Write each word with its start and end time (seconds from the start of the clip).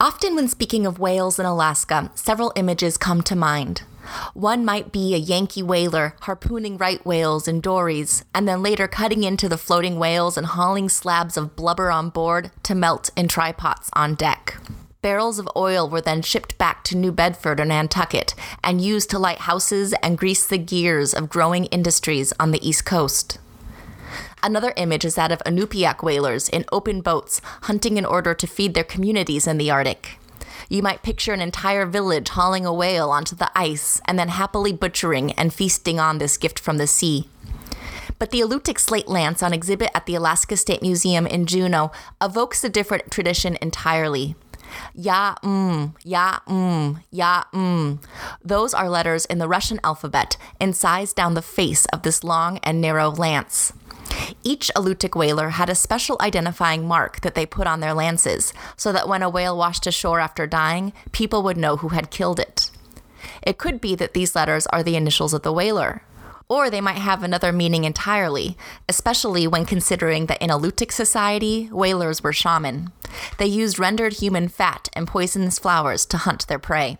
Often, 0.00 0.34
when 0.34 0.48
speaking 0.48 0.84
of 0.84 0.98
whales 0.98 1.38
in 1.38 1.46
Alaska, 1.46 2.10
several 2.16 2.52
images 2.56 2.96
come 2.96 3.22
to 3.22 3.36
mind. 3.36 3.82
One 4.34 4.64
might 4.64 4.90
be 4.90 5.14
a 5.14 5.18
Yankee 5.18 5.62
whaler 5.62 6.16
harpooning 6.22 6.76
right 6.76 7.04
whales 7.06 7.46
in 7.46 7.60
dories, 7.60 8.24
and 8.34 8.48
then 8.48 8.64
later 8.64 8.88
cutting 8.88 9.22
into 9.22 9.48
the 9.48 9.56
floating 9.56 10.00
whales 10.00 10.36
and 10.36 10.46
hauling 10.48 10.88
slabs 10.88 11.36
of 11.36 11.54
blubber 11.54 11.88
on 11.88 12.10
board 12.10 12.50
to 12.64 12.74
melt 12.74 13.10
in 13.16 13.28
trypots 13.28 13.90
on 13.92 14.16
deck. 14.16 14.56
Barrels 15.02 15.38
of 15.38 15.48
oil 15.56 15.88
were 15.88 16.00
then 16.00 16.22
shipped 16.22 16.58
back 16.58 16.82
to 16.84 16.96
New 16.96 17.12
Bedford 17.12 17.60
or 17.60 17.64
Nantucket 17.64 18.34
and 18.64 18.80
used 18.80 19.08
to 19.10 19.20
light 19.20 19.40
houses 19.40 19.94
and 20.02 20.18
grease 20.18 20.46
the 20.46 20.58
gears 20.58 21.14
of 21.14 21.28
growing 21.28 21.66
industries 21.66 22.32
on 22.40 22.50
the 22.50 22.68
East 22.68 22.84
Coast. 22.84 23.38
Another 24.44 24.72
image 24.76 25.04
is 25.04 25.14
that 25.14 25.30
of 25.30 25.38
Inupiaq 25.46 26.02
whalers 26.02 26.48
in 26.48 26.64
open 26.72 27.00
boats 27.00 27.40
hunting 27.62 27.96
in 27.96 28.04
order 28.04 28.34
to 28.34 28.46
feed 28.46 28.74
their 28.74 28.82
communities 28.82 29.46
in 29.46 29.56
the 29.56 29.70
Arctic. 29.70 30.18
You 30.68 30.82
might 30.82 31.02
picture 31.02 31.32
an 31.32 31.40
entire 31.40 31.86
village 31.86 32.30
hauling 32.30 32.66
a 32.66 32.72
whale 32.72 33.10
onto 33.10 33.36
the 33.36 33.50
ice 33.54 34.00
and 34.06 34.18
then 34.18 34.28
happily 34.28 34.72
butchering 34.72 35.32
and 35.32 35.54
feasting 35.54 36.00
on 36.00 36.18
this 36.18 36.36
gift 36.36 36.58
from 36.58 36.78
the 36.78 36.86
sea. 36.86 37.28
But 38.18 38.30
the 38.30 38.40
Alutiiq 38.40 38.78
slate 38.78 39.08
lance 39.08 39.42
on 39.42 39.52
exhibit 39.52 39.90
at 39.94 40.06
the 40.06 40.14
Alaska 40.14 40.56
State 40.56 40.82
Museum 40.82 41.26
in 41.26 41.46
Juneau 41.46 41.92
evokes 42.20 42.64
a 42.64 42.68
different 42.68 43.10
tradition 43.10 43.56
entirely. 43.60 44.34
Ya 44.94 45.34
mm, 45.42 45.94
ya 46.04 46.38
mm, 46.48 47.02
ya 47.10 47.44
mm. 47.52 47.98
Those 48.44 48.74
are 48.74 48.88
letters 48.88 49.26
in 49.26 49.38
the 49.38 49.48
Russian 49.48 49.80
alphabet 49.84 50.36
incised 50.60 51.16
down 51.16 51.34
the 51.34 51.42
face 51.42 51.86
of 51.86 52.02
this 52.02 52.24
long 52.24 52.58
and 52.62 52.80
narrow 52.80 53.10
lance. 53.10 53.72
Each 54.44 54.70
Alutiiq 54.74 55.14
whaler 55.14 55.50
had 55.50 55.70
a 55.70 55.74
special 55.74 56.16
identifying 56.20 56.86
mark 56.86 57.20
that 57.20 57.34
they 57.34 57.46
put 57.46 57.66
on 57.66 57.80
their 57.80 57.94
lances, 57.94 58.52
so 58.76 58.92
that 58.92 59.08
when 59.08 59.22
a 59.22 59.30
whale 59.30 59.56
washed 59.56 59.86
ashore 59.86 60.18
after 60.18 60.46
dying, 60.46 60.92
people 61.12 61.42
would 61.42 61.56
know 61.56 61.76
who 61.76 61.88
had 61.88 62.10
killed 62.10 62.40
it. 62.40 62.70
It 63.42 63.58
could 63.58 63.80
be 63.80 63.94
that 63.94 64.14
these 64.14 64.34
letters 64.34 64.66
are 64.68 64.82
the 64.82 64.96
initials 64.96 65.32
of 65.32 65.42
the 65.42 65.52
whaler, 65.52 66.02
or 66.48 66.70
they 66.70 66.80
might 66.80 66.98
have 66.98 67.22
another 67.22 67.52
meaning 67.52 67.84
entirely, 67.84 68.56
especially 68.88 69.46
when 69.46 69.64
considering 69.64 70.26
that 70.26 70.42
in 70.42 70.50
Alutiiq 70.50 70.90
society, 70.90 71.66
whalers 71.66 72.22
were 72.22 72.32
shaman. 72.32 72.90
They 73.38 73.46
used 73.46 73.78
rendered 73.78 74.14
human 74.14 74.48
fat 74.48 74.88
and 74.94 75.06
poisonous 75.06 75.58
flowers 75.58 76.04
to 76.06 76.18
hunt 76.18 76.48
their 76.48 76.58
prey. 76.58 76.98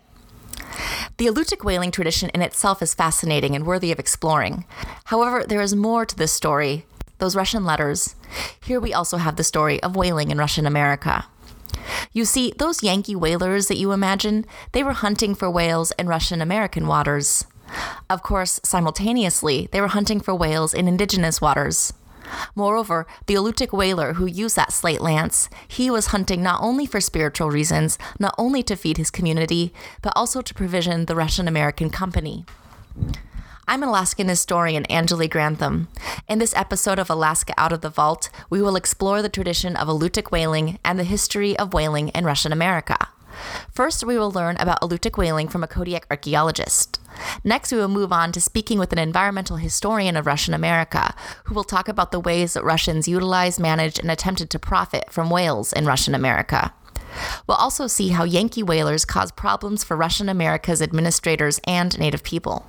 The 1.17 1.27
Alutiiq 1.27 1.63
whaling 1.63 1.91
tradition 1.91 2.29
in 2.33 2.41
itself 2.41 2.81
is 2.81 2.95
fascinating 2.95 3.55
and 3.55 3.65
worthy 3.65 3.91
of 3.91 3.99
exploring. 3.99 4.65
However, 5.05 5.43
there 5.45 5.61
is 5.61 5.75
more 5.75 6.05
to 6.05 6.15
this 6.15 6.31
story 6.31 6.85
those 7.23 7.37
Russian 7.37 7.63
letters. 7.63 8.15
Here 8.61 8.81
we 8.81 8.93
also 8.93 9.15
have 9.15 9.37
the 9.37 9.45
story 9.45 9.81
of 9.81 9.95
whaling 9.95 10.29
in 10.29 10.37
Russian 10.37 10.65
America. 10.65 11.25
You 12.11 12.25
see, 12.25 12.51
those 12.57 12.83
Yankee 12.83 13.15
whalers 13.15 13.67
that 13.67 13.77
you 13.77 13.93
imagine, 13.93 14.45
they 14.73 14.83
were 14.83 14.91
hunting 14.91 15.33
for 15.33 15.49
whales 15.49 15.93
in 15.97 16.09
Russian 16.09 16.41
American 16.41 16.85
waters. 16.85 17.45
Of 18.09 18.23
course, 18.23 18.59
simultaneously, 18.65 19.69
they 19.71 19.79
were 19.79 19.87
hunting 19.87 20.19
for 20.19 20.35
whales 20.35 20.73
in 20.73 20.89
indigenous 20.89 21.39
waters. 21.39 21.93
Moreover, 22.55 23.07
the 23.27 23.35
Alutiiq 23.35 23.71
whaler 23.71 24.15
who 24.15 24.25
used 24.25 24.57
that 24.57 24.73
slate 24.73 24.99
lance, 24.99 25.49
he 25.65 25.89
was 25.89 26.07
hunting 26.07 26.43
not 26.43 26.61
only 26.61 26.85
for 26.85 26.99
spiritual 26.99 27.49
reasons, 27.49 27.97
not 28.19 28.35
only 28.37 28.61
to 28.63 28.75
feed 28.75 28.97
his 28.97 29.09
community, 29.09 29.73
but 30.01 30.11
also 30.13 30.41
to 30.41 30.53
provision 30.53 31.05
the 31.05 31.15
Russian 31.15 31.47
American 31.47 31.89
company. 31.89 32.45
I'm 33.73 33.81
Alaskan 33.81 34.29
historian 34.29 34.83
Anjali 34.83 35.27
Grantham. 35.27 35.87
In 36.29 36.37
this 36.37 36.53
episode 36.55 36.99
of 36.99 37.09
Alaska 37.09 37.55
Out 37.57 37.71
of 37.71 37.81
the 37.81 37.89
Vault, 37.89 38.29
we 38.47 38.61
will 38.61 38.75
explore 38.75 39.23
the 39.23 39.29
tradition 39.29 39.75
of 39.75 39.87
Alutiiq 39.87 40.31
whaling 40.31 40.77
and 40.85 40.99
the 40.99 41.03
history 41.03 41.57
of 41.57 41.73
whaling 41.73 42.09
in 42.09 42.23
Russian 42.23 42.51
America. 42.53 43.09
First, 43.71 44.03
we 44.03 44.15
will 44.15 44.31
learn 44.31 44.57
about 44.59 44.79
Alutiiq 44.81 45.17
whaling 45.17 45.47
from 45.47 45.63
a 45.63 45.67
Kodiak 45.67 46.05
archaeologist. 46.11 46.99
Next, 47.43 47.71
we 47.71 47.79
will 47.79 47.87
move 47.87 48.13
on 48.13 48.31
to 48.33 48.39
speaking 48.39 48.77
with 48.77 48.93
an 48.93 48.99
environmental 48.99 49.57
historian 49.57 50.17
of 50.17 50.27
Russian 50.27 50.53
America, 50.53 51.15
who 51.45 51.55
will 51.55 51.63
talk 51.63 51.87
about 51.87 52.11
the 52.11 52.19
ways 52.19 52.53
that 52.53 52.63
Russians 52.63 53.07
utilized, 53.07 53.59
managed, 53.59 53.97
and 53.97 54.11
attempted 54.11 54.51
to 54.51 54.59
profit 54.59 55.11
from 55.11 55.31
whales 55.31 55.73
in 55.73 55.87
Russian 55.87 56.13
America. 56.13 56.75
We'll 57.47 57.57
also 57.57 57.87
see 57.87 58.09
how 58.09 58.23
Yankee 58.23 58.63
whalers 58.63 59.05
cause 59.05 59.31
problems 59.31 59.83
for 59.83 59.97
Russian 59.97 60.29
America's 60.29 60.81
administrators 60.81 61.59
and 61.67 61.97
Native 61.99 62.23
people. 62.23 62.65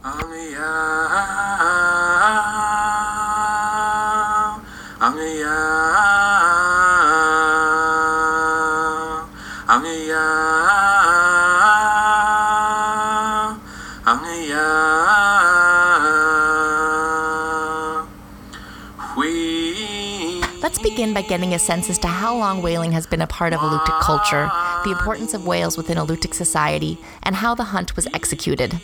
Begin 21.05 21.23
by 21.23 21.29
getting 21.29 21.53
a 21.53 21.59
sense 21.59 21.91
as 21.91 21.99
to 21.99 22.09
how 22.09 22.35
long 22.35 22.63
whaling 22.63 22.93
has 22.93 23.07
been 23.07 23.21
a 23.21 23.27
part 23.27 23.53
of 23.53 23.61
Alutiiq 23.61 24.01
culture, 24.01 24.51
the 24.85 24.91
importance 24.91 25.35
of 25.35 25.47
whales 25.47 25.77
within 25.77 25.99
Alutiiq 25.99 26.33
society, 26.33 26.97
and 27.25 27.37
how 27.37 27.55
the 27.55 27.65
hunt 27.65 27.95
was 27.95 28.07
executed. 28.15 28.81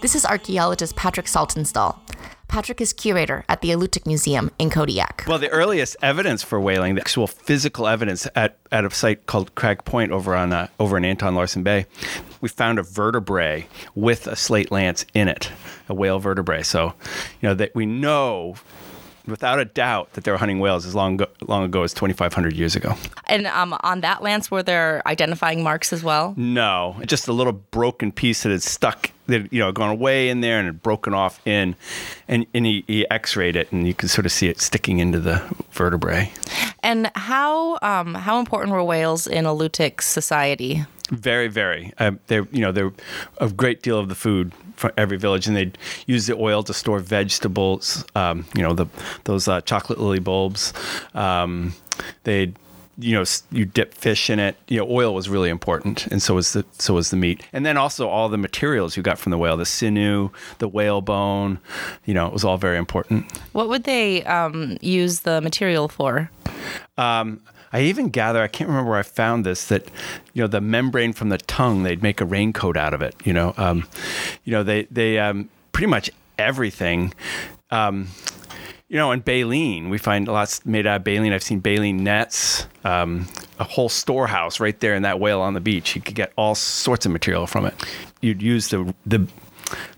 This 0.00 0.14
is 0.14 0.24
archaeologist 0.24 0.96
Patrick 0.96 1.26
Saltonstall. 1.26 1.98
Patrick 2.48 2.80
is 2.80 2.94
curator 2.94 3.44
at 3.46 3.60
the 3.60 3.68
Alutiiq 3.70 4.06
Museum 4.06 4.50
in 4.58 4.70
Kodiak. 4.70 5.24
Well, 5.26 5.38
the 5.38 5.50
earliest 5.50 5.96
evidence 6.00 6.42
for 6.42 6.58
whaling, 6.58 6.94
the 6.94 7.02
actual 7.02 7.26
physical 7.26 7.86
evidence 7.86 8.26
at, 8.34 8.56
at 8.72 8.86
a 8.86 8.90
site 8.90 9.26
called 9.26 9.54
Crag 9.54 9.84
Point 9.84 10.12
over 10.12 10.34
on 10.34 10.50
uh, 10.50 10.68
over 10.80 10.96
in 10.96 11.04
Anton 11.04 11.34
Larsen 11.34 11.62
Bay, 11.62 11.84
we 12.40 12.48
found 12.48 12.78
a 12.78 12.82
vertebrae 12.82 13.66
with 13.94 14.26
a 14.26 14.36
slate 14.36 14.70
lance 14.70 15.04
in 15.12 15.28
it, 15.28 15.50
a 15.90 15.94
whale 15.94 16.20
vertebrae. 16.20 16.62
So, 16.62 16.94
you 17.42 17.48
know 17.48 17.54
that 17.54 17.74
we 17.74 17.84
know 17.84 18.54
without 19.26 19.58
a 19.58 19.64
doubt 19.64 20.12
that 20.12 20.24
they 20.24 20.30
were 20.30 20.36
hunting 20.36 20.60
whales 20.60 20.84
as 20.86 20.94
long, 20.94 21.20
long 21.46 21.64
ago 21.64 21.82
as 21.82 21.94
2,500 21.94 22.54
years 22.54 22.76
ago. 22.76 22.94
And 23.26 23.46
um, 23.46 23.76
on 23.80 24.00
that 24.02 24.22
lance, 24.22 24.50
were 24.50 24.62
there 24.62 25.02
identifying 25.06 25.62
marks 25.62 25.92
as 25.92 26.02
well? 26.02 26.34
No, 26.36 26.96
just 27.06 27.28
a 27.28 27.32
little 27.32 27.52
broken 27.52 28.12
piece 28.12 28.42
that 28.42 28.50
had 28.50 28.62
stuck, 28.62 29.10
that 29.26 29.52
you 29.52 29.60
know, 29.60 29.72
gone 29.72 29.90
away 29.90 30.28
in 30.28 30.40
there 30.40 30.58
and 30.58 30.66
had 30.66 30.82
broken 30.82 31.14
off 31.14 31.40
in, 31.46 31.74
and, 32.28 32.46
and 32.54 32.66
he, 32.66 32.84
he 32.86 33.08
X-rayed 33.10 33.56
it, 33.56 33.72
and 33.72 33.86
you 33.86 33.94
could 33.94 34.10
sort 34.10 34.26
of 34.26 34.32
see 34.32 34.48
it 34.48 34.60
sticking 34.60 34.98
into 34.98 35.20
the 35.20 35.42
vertebrae. 35.72 36.30
And 36.82 37.10
how 37.14 37.78
um, 37.80 38.14
how 38.14 38.38
important 38.38 38.72
were 38.72 38.84
whales 38.84 39.26
in 39.26 39.44
Alutiiq 39.44 40.02
society? 40.02 40.84
Very, 41.10 41.48
very. 41.48 41.92
Uh, 41.98 42.12
they're 42.28 42.46
you 42.50 42.60
know 42.60 42.72
they're 42.72 42.92
a 43.38 43.48
great 43.50 43.82
deal 43.82 43.98
of 43.98 44.08
the 44.08 44.14
food 44.14 44.52
for 44.76 44.92
every 44.96 45.18
village, 45.18 45.46
and 45.46 45.56
they'd 45.56 45.76
use 46.06 46.26
the 46.26 46.36
oil 46.36 46.62
to 46.62 46.72
store 46.72 46.98
vegetables. 46.98 48.04
Um, 48.14 48.46
you 48.54 48.62
know 48.62 48.72
the 48.72 48.86
those 49.24 49.46
uh, 49.46 49.60
chocolate 49.60 50.00
lily 50.00 50.18
bulbs. 50.18 50.72
Um, 51.14 51.74
they'd 52.22 52.56
you 52.98 53.12
know 53.12 53.24
you 53.50 53.64
dip 53.64 53.92
fish 53.94 54.30
in 54.30 54.38
it 54.38 54.56
you 54.68 54.78
know 54.78 54.86
oil 54.88 55.14
was 55.14 55.28
really 55.28 55.50
important 55.50 56.06
and 56.08 56.22
so 56.22 56.34
was 56.34 56.52
the 56.52 56.64
so 56.78 56.94
was 56.94 57.10
the 57.10 57.16
meat 57.16 57.42
and 57.52 57.66
then 57.66 57.76
also 57.76 58.08
all 58.08 58.28
the 58.28 58.38
materials 58.38 58.96
you 58.96 59.02
got 59.02 59.18
from 59.18 59.30
the 59.30 59.38
whale 59.38 59.56
the 59.56 59.66
sinew 59.66 60.30
the 60.58 60.68
whale 60.68 61.00
bone 61.00 61.58
you 62.04 62.14
know 62.14 62.26
it 62.26 62.32
was 62.32 62.44
all 62.44 62.56
very 62.56 62.78
important 62.78 63.26
what 63.52 63.68
would 63.68 63.84
they 63.84 64.22
um, 64.24 64.76
use 64.80 65.20
the 65.20 65.40
material 65.40 65.88
for 65.88 66.30
um, 66.96 67.40
I 67.74 67.80
even 67.80 68.08
gather, 68.08 68.40
I 68.40 68.46
can't 68.46 68.68
remember 68.68 68.92
where 68.92 69.00
I 69.00 69.02
found 69.02 69.44
this, 69.44 69.66
that, 69.66 69.88
you 70.32 70.42
know, 70.42 70.46
the 70.46 70.60
membrane 70.60 71.12
from 71.12 71.28
the 71.28 71.38
tongue, 71.38 71.82
they'd 71.82 72.04
make 72.04 72.20
a 72.20 72.24
raincoat 72.24 72.76
out 72.76 72.94
of 72.94 73.02
it. 73.02 73.16
You 73.24 73.32
know, 73.32 73.52
um, 73.56 73.88
you 74.44 74.52
know, 74.52 74.62
they, 74.62 74.84
they, 74.84 75.18
um, 75.18 75.48
pretty 75.72 75.88
much 75.88 76.08
everything, 76.38 77.12
um, 77.72 78.06
you 78.88 78.96
know, 78.96 79.10
and 79.10 79.24
baleen, 79.24 79.90
we 79.90 79.98
find 79.98 80.28
lots 80.28 80.64
made 80.64 80.86
out 80.86 80.98
of 80.98 81.04
baleen. 81.04 81.32
I've 81.32 81.42
seen 81.42 81.58
baleen 81.58 82.04
nets, 82.04 82.68
um, 82.84 83.26
a 83.58 83.64
whole 83.64 83.88
storehouse 83.88 84.60
right 84.60 84.78
there 84.78 84.94
in 84.94 85.02
that 85.02 85.18
whale 85.18 85.40
on 85.40 85.54
the 85.54 85.60
beach. 85.60 85.96
You 85.96 86.00
could 86.00 86.14
get 86.14 86.32
all 86.36 86.54
sorts 86.54 87.04
of 87.06 87.10
material 87.10 87.48
from 87.48 87.66
it. 87.66 87.74
You'd 88.20 88.40
use 88.40 88.68
the, 88.68 88.94
the, 89.04 89.26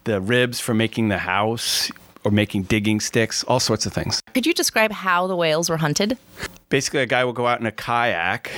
the 0.05 0.23
ribs 0.23 0.61
for 0.61 0.73
making 0.73 1.09
the 1.09 1.19
house 1.19 1.91
or 2.27 2.31
making 2.33 2.65
digging 2.65 2.99
sticks, 2.99 3.45
all 3.45 3.61
sorts 3.61 3.87
of 3.87 3.93
things. 3.93 4.21
Could 4.35 4.47
you 4.47 4.53
describe 4.53 4.91
how 4.91 5.29
the 5.29 5.37
whales 5.37 5.71
were 5.71 5.77
hunted? 5.77 6.19
basically 6.69 7.01
a 7.01 7.07
guy 7.07 7.25
would 7.25 7.35
go 7.35 7.47
out 7.47 7.61
in 7.61 7.67
a 7.67 7.73
kayak 7.73 8.51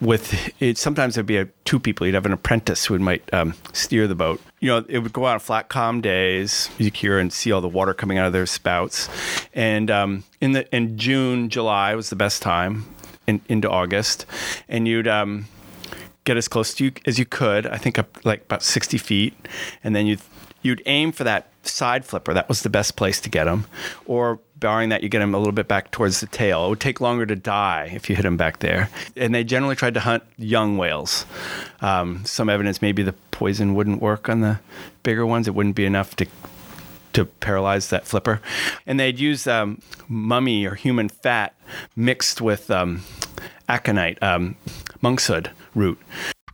with 0.00 0.52
it 0.60 0.76
sometimes 0.76 1.14
there'd 1.14 1.26
be 1.26 1.38
a, 1.38 1.46
two 1.64 1.80
people. 1.80 2.06
You'd 2.06 2.14
have 2.14 2.26
an 2.26 2.32
apprentice 2.32 2.84
who 2.84 2.98
might 2.98 3.32
um, 3.32 3.54
steer 3.72 4.06
the 4.06 4.14
boat. 4.14 4.40
You 4.60 4.68
know 4.68 4.84
it 4.88 4.98
would 4.98 5.12
go 5.12 5.26
out 5.26 5.34
on 5.34 5.40
flat 5.40 5.68
calm 5.68 6.00
days. 6.00 6.68
You 6.78 6.90
could 6.90 7.00
hear 7.00 7.18
and 7.18 7.32
see 7.32 7.52
all 7.52 7.60
the 7.60 7.68
water 7.68 7.94
coming 7.94 8.18
out 8.18 8.26
of 8.26 8.32
their 8.32 8.46
spouts. 8.46 9.08
And 9.54 9.90
um, 9.90 10.24
in 10.40 10.52
the 10.52 10.74
in 10.74 10.98
june 10.98 11.48
july 11.48 11.94
was 11.94 12.10
the 12.10 12.16
best 12.16 12.42
time 12.42 12.84
in, 13.26 13.40
into 13.48 13.70
august. 13.70 14.26
And 14.68 14.86
you'd 14.86 15.08
um, 15.08 15.46
get 16.24 16.36
as 16.36 16.48
close 16.48 16.74
to 16.74 16.84
you 16.84 16.92
as 17.06 17.18
you 17.18 17.26
could 17.26 17.66
i 17.66 17.76
think 17.76 17.98
up 17.98 18.24
like 18.24 18.42
about 18.42 18.62
60 18.62 18.98
feet. 18.98 19.34
And 19.82 19.96
then 19.96 20.06
you'd 20.06 20.20
you'd 20.64 20.82
aim 20.86 21.12
for 21.12 21.24
that 21.24 21.48
side 21.62 22.04
flipper 22.04 22.34
that 22.34 22.48
was 22.48 22.62
the 22.62 22.70
best 22.70 22.96
place 22.96 23.20
to 23.20 23.30
get 23.30 23.44
them 23.44 23.66
or 24.06 24.40
barring 24.64 24.88
that, 24.88 25.02
you 25.02 25.10
get 25.10 25.18
them 25.18 25.34
a 25.34 25.38
little 25.38 25.52
bit 25.52 25.68
back 25.68 25.90
towards 25.90 26.20
the 26.20 26.26
tail. 26.26 26.64
It 26.64 26.68
would 26.70 26.80
take 26.80 26.98
longer 26.98 27.26
to 27.26 27.36
die 27.36 27.90
if 27.94 28.08
you 28.08 28.16
hit 28.16 28.22
them 28.22 28.38
back 28.38 28.60
there. 28.60 28.88
And 29.14 29.34
they 29.34 29.44
generally 29.44 29.76
tried 29.76 29.92
to 29.92 30.00
hunt 30.00 30.22
young 30.38 30.78
whales. 30.78 31.26
Um, 31.82 32.24
some 32.24 32.48
evidence 32.48 32.80
maybe 32.80 33.02
the 33.02 33.12
poison 33.30 33.74
wouldn't 33.74 34.00
work 34.00 34.30
on 34.30 34.40
the 34.40 34.60
bigger 35.02 35.26
ones. 35.26 35.46
It 35.46 35.54
wouldn't 35.54 35.76
be 35.76 35.84
enough 35.84 36.16
to 36.16 36.26
to 37.12 37.26
paralyze 37.26 37.90
that 37.90 38.06
flipper. 38.06 38.40
And 38.86 38.98
they'd 38.98 39.20
use 39.20 39.46
um, 39.46 39.82
mummy 40.08 40.64
or 40.64 40.74
human 40.74 41.08
fat 41.08 41.54
mixed 41.94 42.40
with 42.40 42.70
um, 42.70 43.02
aconite, 43.68 44.20
um, 44.22 44.56
monkshood 45.00 45.50
root. 45.74 45.98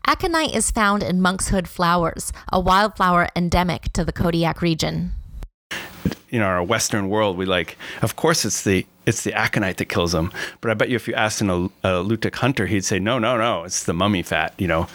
Aconite 0.06 0.54
is 0.54 0.70
found 0.70 1.02
in 1.02 1.20
monkshood 1.20 1.68
flowers, 1.68 2.32
a 2.52 2.58
wildflower 2.58 3.28
endemic 3.36 3.92
to 3.92 4.04
the 4.04 4.12
Kodiak 4.12 4.62
region. 4.62 5.12
In 6.30 6.42
our 6.42 6.62
Western 6.62 7.08
world, 7.08 7.36
we 7.36 7.44
like, 7.44 7.76
of 8.02 8.16
course, 8.16 8.44
it's 8.44 8.62
the 8.64 8.86
it's 9.06 9.24
the 9.24 9.34
aconite 9.34 9.78
that 9.78 9.86
kills 9.86 10.12
them. 10.12 10.32
But 10.60 10.70
I 10.70 10.74
bet 10.74 10.88
you, 10.88 10.96
if 10.96 11.08
you 11.08 11.14
asked 11.14 11.40
an, 11.40 11.70
a 11.82 12.36
hunter, 12.36 12.66
he'd 12.66 12.84
say, 12.84 12.98
no, 12.98 13.18
no, 13.18 13.36
no, 13.36 13.64
it's 13.64 13.84
the 13.84 13.92
mummy 13.92 14.22
fat. 14.22 14.54
You 14.58 14.68
know, 14.68 14.86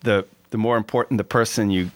the 0.00 0.26
the 0.50 0.58
more 0.58 0.76
important 0.76 1.18
the 1.18 1.24
person 1.24 1.70
you 1.70 1.90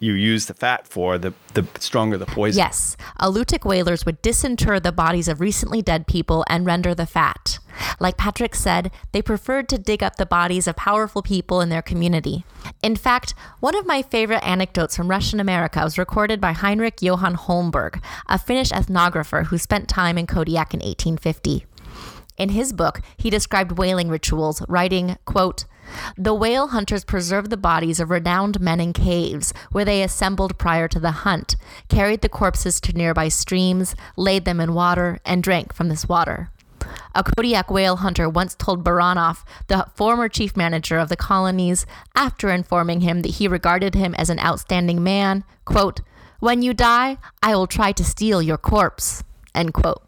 you 0.00 0.14
use 0.14 0.46
the 0.46 0.54
fat 0.54 0.88
for, 0.88 1.18
the, 1.18 1.34
the 1.54 1.66
stronger 1.78 2.16
the 2.16 2.26
poison. 2.26 2.58
Yes, 2.58 2.96
Alutiiq 3.20 3.64
whalers 3.64 4.04
would 4.06 4.22
disinter 4.22 4.80
the 4.80 4.92
bodies 4.92 5.28
of 5.28 5.40
recently 5.40 5.82
dead 5.82 6.06
people 6.06 6.44
and 6.48 6.66
render 6.66 6.94
the 6.94 7.06
fat. 7.06 7.58
Like 8.00 8.16
Patrick 8.16 8.54
said, 8.54 8.90
they 9.12 9.22
preferred 9.22 9.68
to 9.68 9.78
dig 9.78 10.02
up 10.02 10.16
the 10.16 10.26
bodies 10.26 10.66
of 10.66 10.76
powerful 10.76 11.22
people 11.22 11.60
in 11.60 11.68
their 11.68 11.82
community. 11.82 12.44
In 12.82 12.96
fact, 12.96 13.34
one 13.60 13.76
of 13.76 13.86
my 13.86 14.02
favorite 14.02 14.44
anecdotes 14.44 14.96
from 14.96 15.08
Russian 15.08 15.38
America 15.38 15.82
was 15.84 15.98
recorded 15.98 16.40
by 16.40 16.52
Heinrich 16.52 17.02
Johann 17.02 17.36
Holmberg, 17.36 18.02
a 18.26 18.38
Finnish 18.38 18.70
ethnographer 18.70 19.46
who 19.46 19.58
spent 19.58 19.88
time 19.88 20.16
in 20.16 20.26
Kodiak 20.26 20.72
in 20.72 20.80
1850. 20.80 21.66
In 22.38 22.48
his 22.50 22.72
book, 22.72 23.02
he 23.18 23.28
described 23.28 23.76
whaling 23.76 24.08
rituals, 24.08 24.62
writing, 24.66 25.18
quote, 25.26 25.66
the 26.16 26.34
whale 26.34 26.68
hunters 26.68 27.04
preserved 27.04 27.50
the 27.50 27.56
bodies 27.56 28.00
of 28.00 28.10
renowned 28.10 28.60
men 28.60 28.80
in 28.80 28.92
caves 28.92 29.52
where 29.72 29.84
they 29.84 30.02
assembled 30.02 30.58
prior 30.58 30.88
to 30.88 31.00
the 31.00 31.10
hunt, 31.10 31.56
carried 31.88 32.20
the 32.20 32.28
corpses 32.28 32.80
to 32.80 32.92
nearby 32.92 33.28
streams, 33.28 33.94
laid 34.16 34.44
them 34.44 34.60
in 34.60 34.74
water, 34.74 35.18
and 35.24 35.42
drank 35.42 35.72
from 35.72 35.88
this 35.88 36.08
water. 36.08 36.50
A 37.14 37.24
Kodiak 37.24 37.70
whale 37.70 37.96
hunter 37.96 38.28
once 38.28 38.54
told 38.54 38.84
Baranov, 38.84 39.44
the 39.66 39.86
former 39.94 40.28
chief 40.28 40.56
manager 40.56 40.98
of 40.98 41.08
the 41.08 41.16
colonies, 41.16 41.86
after 42.14 42.50
informing 42.50 43.00
him 43.00 43.22
that 43.22 43.34
he 43.34 43.48
regarded 43.48 43.94
him 43.94 44.14
as 44.14 44.30
an 44.30 44.38
outstanding 44.40 45.02
man, 45.02 45.44
quote, 45.64 46.00
When 46.38 46.62
you 46.62 46.72
die, 46.72 47.18
I 47.42 47.54
will 47.54 47.66
try 47.66 47.92
to 47.92 48.04
steal 48.04 48.40
your 48.40 48.58
corpse. 48.58 49.24
End 49.54 49.74
quote. 49.74 50.02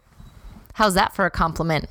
How's 0.75 0.95
that 0.95 1.13
for 1.13 1.25
a 1.25 1.31
compliment? 1.31 1.89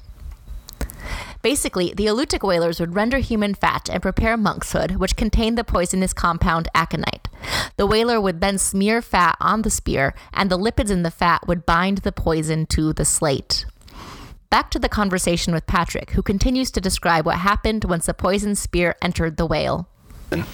Basically, 1.43 1.93
the 1.97 2.07
Alutiiq 2.07 2.47
whalers 2.47 2.79
would 2.79 2.95
render 2.95 3.19
human 3.19 3.55
fat 3.55 3.91
and 3.91 4.01
prepare 4.01 4.37
monkshood, 4.37 4.93
which 4.93 5.17
contained 5.17 5.59
the 5.59 5.65
poisonous 5.65 6.13
compound 6.13 6.69
aconite. 6.73 7.29
The 7.77 7.87
whaler 7.87 8.21
would 8.21 8.41
then 8.41 8.59
smear 8.59 9.03
fat 9.03 9.37
on 9.41 9.63
the 9.63 9.71
spear, 9.71 10.15
and 10.33 10.49
the 10.49 10.59
lipids 10.59 10.91
in 10.91 11.03
the 11.03 11.11
fat 11.11 11.49
would 11.49 11.67
bind 11.67 11.99
the 11.99 12.13
poison 12.13 12.67
to 12.67 12.93
the 12.93 13.05
slate. 13.05 13.67
Back 14.51 14.71
to 14.71 14.79
the 14.79 14.89
conversation 14.89 15.53
with 15.53 15.67
Patrick, 15.67 16.11
who 16.11 16.23
continues 16.23 16.71
to 16.71 16.81
describe 16.81 17.27
what 17.27 17.39
happened 17.39 17.85
once 17.85 18.07
the 18.07 18.15
poison 18.15 18.55
spear 18.55 18.95
entered 19.03 19.37
the 19.37 19.47
whale. 19.47 19.89
And 20.31 20.45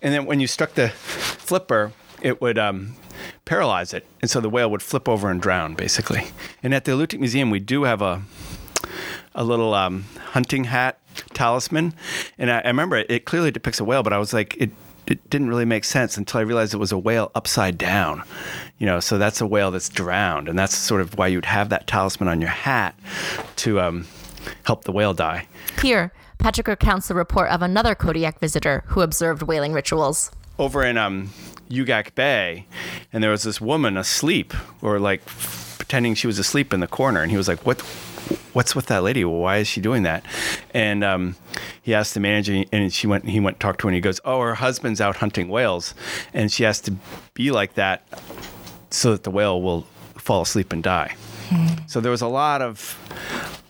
then 0.00 0.26
when 0.26 0.40
you 0.40 0.46
struck 0.48 0.74
the 0.74 0.88
flipper, 0.88 1.92
it 2.20 2.40
would 2.40 2.58
um, 2.58 2.96
paralyze 3.44 3.94
it. 3.94 4.06
And 4.20 4.30
so 4.30 4.40
the 4.40 4.50
whale 4.50 4.70
would 4.70 4.82
flip 4.82 5.08
over 5.08 5.30
and 5.30 5.40
drown, 5.40 5.74
basically. 5.74 6.28
And 6.62 6.74
at 6.74 6.84
the 6.84 6.92
Alutiiq 6.92 7.18
Museum, 7.18 7.50
we 7.50 7.60
do 7.60 7.84
have 7.84 8.02
a 8.02 8.22
a 9.34 9.44
little 9.44 9.74
um, 9.74 10.04
hunting 10.32 10.64
hat 10.64 10.98
talisman, 11.34 11.94
and 12.38 12.50
I, 12.50 12.60
I 12.60 12.68
remember 12.68 12.96
it, 12.96 13.10
it, 13.10 13.24
clearly 13.24 13.50
depicts 13.50 13.80
a 13.80 13.84
whale, 13.84 14.02
but 14.02 14.12
I 14.12 14.18
was 14.18 14.32
like, 14.32 14.56
it 14.56 14.70
it 15.06 15.28
didn't 15.30 15.48
really 15.48 15.64
make 15.64 15.84
sense 15.84 16.16
until 16.16 16.38
I 16.38 16.42
realized 16.42 16.74
it 16.74 16.78
was 16.78 16.92
a 16.92 16.98
whale 16.98 17.32
upside 17.34 17.76
down. 17.76 18.22
You 18.78 18.86
know, 18.86 19.00
so 19.00 19.18
that's 19.18 19.40
a 19.40 19.46
whale 19.46 19.70
that's 19.70 19.88
drowned, 19.88 20.48
and 20.48 20.58
that's 20.58 20.76
sort 20.76 21.00
of 21.00 21.18
why 21.18 21.26
you'd 21.26 21.44
have 21.44 21.68
that 21.70 21.86
talisman 21.86 22.28
on 22.28 22.40
your 22.40 22.50
hat 22.50 22.94
to 23.56 23.80
um, 23.80 24.06
help 24.64 24.84
the 24.84 24.92
whale 24.92 25.14
die. 25.14 25.46
Here, 25.80 26.12
Patrick 26.38 26.68
recounts 26.68 27.08
the 27.08 27.14
report 27.14 27.50
of 27.50 27.62
another 27.62 27.94
Kodiak 27.94 28.40
visitor 28.40 28.84
who 28.88 29.00
observed 29.00 29.42
whaling 29.42 29.72
rituals. 29.72 30.30
Over 30.58 30.84
in 30.84 30.96
um, 30.96 31.30
Ugak 31.70 32.14
Bay, 32.14 32.66
and 33.12 33.22
there 33.22 33.30
was 33.30 33.42
this 33.42 33.60
woman 33.60 33.96
asleep, 33.96 34.54
or 34.80 34.98
like 34.98 35.24
pretending 35.78 36.14
she 36.14 36.26
was 36.26 36.38
asleep 36.38 36.72
in 36.72 36.80
the 36.80 36.86
corner, 36.86 37.22
and 37.22 37.30
he 37.30 37.36
was 37.36 37.48
like, 37.48 37.64
"What? 37.66 37.82
What's 38.52 38.74
with 38.74 38.86
that 38.86 39.02
lady? 39.02 39.24
why 39.24 39.58
is 39.58 39.68
she 39.68 39.80
doing 39.80 40.02
that? 40.02 40.24
And 40.74 41.04
um, 41.04 41.36
he 41.80 41.94
asked 41.94 42.14
the 42.14 42.20
manager, 42.20 42.64
and 42.72 42.92
she 42.92 43.06
went. 43.06 43.28
He 43.28 43.40
went 43.40 43.60
talked 43.60 43.80
to 43.80 43.86
her, 43.86 43.90
and 43.90 43.94
he 43.94 44.00
goes, 44.00 44.20
"Oh, 44.24 44.40
her 44.40 44.54
husband's 44.54 45.00
out 45.00 45.16
hunting 45.16 45.48
whales, 45.48 45.94
and 46.32 46.52
she 46.52 46.64
has 46.64 46.80
to 46.82 46.94
be 47.34 47.50
like 47.50 47.74
that 47.74 48.02
so 48.90 49.12
that 49.12 49.24
the 49.24 49.30
whale 49.30 49.60
will 49.60 49.82
fall 50.16 50.42
asleep 50.42 50.72
and 50.72 50.82
die." 50.82 51.14
Hmm. 51.48 51.86
So 51.86 52.00
there 52.00 52.10
was 52.10 52.22
a 52.22 52.28
lot 52.28 52.62
of 52.62 52.98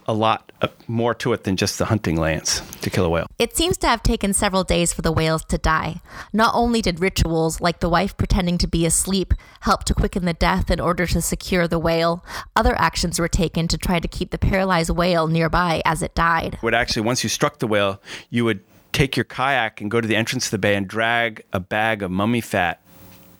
a 0.07 0.13
lot 0.13 0.53
uh, 0.61 0.69
more 0.89 1.15
to 1.15 1.33
it 1.33 1.45
than 1.45 1.57
just 1.57 1.79
the 1.79 1.87
hunting 1.87 2.17
lance 2.17 2.61
to 2.81 2.91
kill 2.91 3.05
a 3.05 3.09
whale. 3.09 3.27
It 3.39 3.57
seems 3.57 3.77
to 3.79 3.87
have 3.87 4.03
taken 4.03 4.33
several 4.33 4.65
days 4.65 4.93
for 4.93 5.03
the 5.03 5.13
whales 5.13 5.45
to 5.47 5.59
die. 5.59 6.01
Not 6.33 6.55
only 6.55 6.83
did 6.83 7.01
rituals, 7.01 7.61
like 7.61 7.81
the 7.81 7.89
wife 7.89 8.17
pretending 8.17 8.59
to 8.59 8.67
be 8.67 8.87
asleep, 8.87 9.35
help 9.61 9.85
to 9.85 9.95
quicken 9.95 10.25
the 10.25 10.35
death 10.35 10.71
in 10.71 10.81
order 10.81 11.07
to 11.07 11.21
secure 11.21 11.69
the 11.69 11.79
whale, 11.79 12.25
other 12.57 12.75
actions 12.79 13.19
were 13.19 13.29
taken 13.29 13.69
to 13.69 13.79
try 13.79 14.01
to 14.01 14.09
keep 14.09 14.31
the 14.31 14.39
paralyzed 14.39 14.91
whale 14.91 15.27
nearby 15.27 15.83
as 15.85 16.03
it 16.03 16.15
died. 16.15 16.59
Would 16.63 16.75
actually, 16.75 17.03
once 17.03 17.23
you 17.23 17.29
struck 17.29 17.59
the 17.59 17.67
whale, 17.67 18.01
you 18.31 18.45
would 18.45 18.61
take 18.93 19.17
your 19.17 19.25
kayak 19.25 19.81
and 19.81 19.91
go 19.91 20.01
to 20.01 20.09
the 20.09 20.17
entrance 20.17 20.47
to 20.47 20.51
the 20.51 20.59
bay 20.59 20.75
and 20.75 20.87
drag 20.87 21.45
a 21.53 21.61
bag 21.61 22.03
of 22.03 22.11
mummy 22.11 22.43
fat 22.43 22.82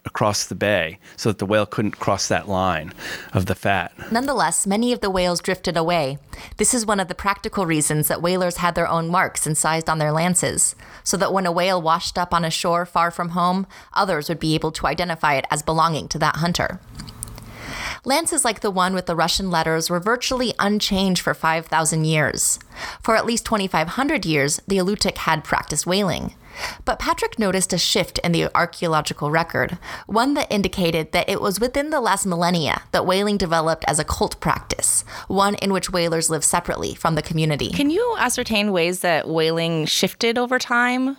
across 0.05 0.47
the 0.47 0.55
bay 0.55 0.99
so 1.17 1.31
that 1.31 1.39
the 1.39 1.47
whale 1.47 1.67
couldn't 1.67 1.99
cross 1.99 2.29
that 2.29 2.49
line 2.49 2.93
of 3.33 3.47
the 3.47 3.55
fat. 3.55 3.93
Nonetheless, 4.11 4.67
many 4.67 4.93
of 4.93 5.01
the 5.01 5.11
whales 5.11 5.41
drifted 5.41 5.77
away. 5.77 6.19
This 6.57 6.75
is 6.75 6.85
one 6.85 7.01
of 7.01 7.09
the 7.09 7.15
practical 7.15 7.67
reasons 7.67 8.09
that 8.09 8.23
whalers 8.23 8.57
had 8.57 8.75
their 8.75 8.89
own 8.89 9.09
marks 9.09 9.47
incised 9.47 9.89
on 9.89 9.99
their 9.99 10.13
lances, 10.13 10.75
so 11.05 11.17
that 11.17 11.33
when 11.33 11.47
a 11.47 11.53
whale 11.53 11.81
washed 11.81 12.19
up 12.19 12.35
on 12.35 12.45
a 12.45 12.51
shore 12.51 12.85
far 12.85 13.11
from 13.11 13.31
home, 13.31 13.67
others 13.93 14.29
would 14.29 14.41
be 14.41 14.55
able 14.55 14.73
to 14.73 14.87
identify 14.87 15.35
it 15.35 15.47
as 15.51 15.63
belonging 15.63 16.09
to 16.09 16.19
that 16.19 16.37
hunter. 16.37 16.81
Lances 18.05 18.45
like 18.45 18.61
the 18.61 18.71
one 18.71 18.95
with 18.95 19.07
the 19.07 19.15
Russian 19.15 19.49
letters 19.49 19.89
were 19.89 20.01
virtually 20.01 20.55
unchanged 20.59 21.23
for 21.23 21.35
5,000 21.35 22.05
years. 22.05 22.59
For 23.01 23.15
at 23.15 23.25
least 23.25 23.47
2,500 23.47 24.27
years, 24.27 24.61
the 24.67 24.79
Alutiiq 24.79 25.19
had 25.19 25.45
practiced 25.45 25.87
whaling. 25.87 26.35
But 26.85 26.99
Patrick 26.99 27.39
noticed 27.39 27.73
a 27.73 27.79
shift 27.79 28.19
in 28.19 28.33
the 28.33 28.55
archaeological 28.55 29.31
record, 29.31 29.79
one 30.07 30.35
that 30.35 30.51
indicated 30.51 31.13
that 31.13 31.29
it 31.29 31.41
was 31.41 31.61
within 31.61 31.91
the 31.91 32.01
last 32.01 32.27
millennia 32.27 32.83
that 32.93 33.07
whaling 33.07 33.37
developed 33.37 33.85
as 33.87 33.99
a 33.99 34.05
cult 34.05 34.41
practice, 34.41 35.05
one 35.29 35.55
in 35.57 35.73
which 35.73 35.91
whalers 35.91 36.31
live 36.31 36.45
separately 36.45 36.95
from 36.95 37.15
the 37.15 37.23
community. 37.23 37.71
Can 37.71 37.91
you 37.91 38.17
ascertain 38.19 38.73
ways 38.73 39.01
that 39.01 39.29
whaling 39.29 39.87
shifted 39.87 40.39
over 40.39 40.59
time? 40.59 41.17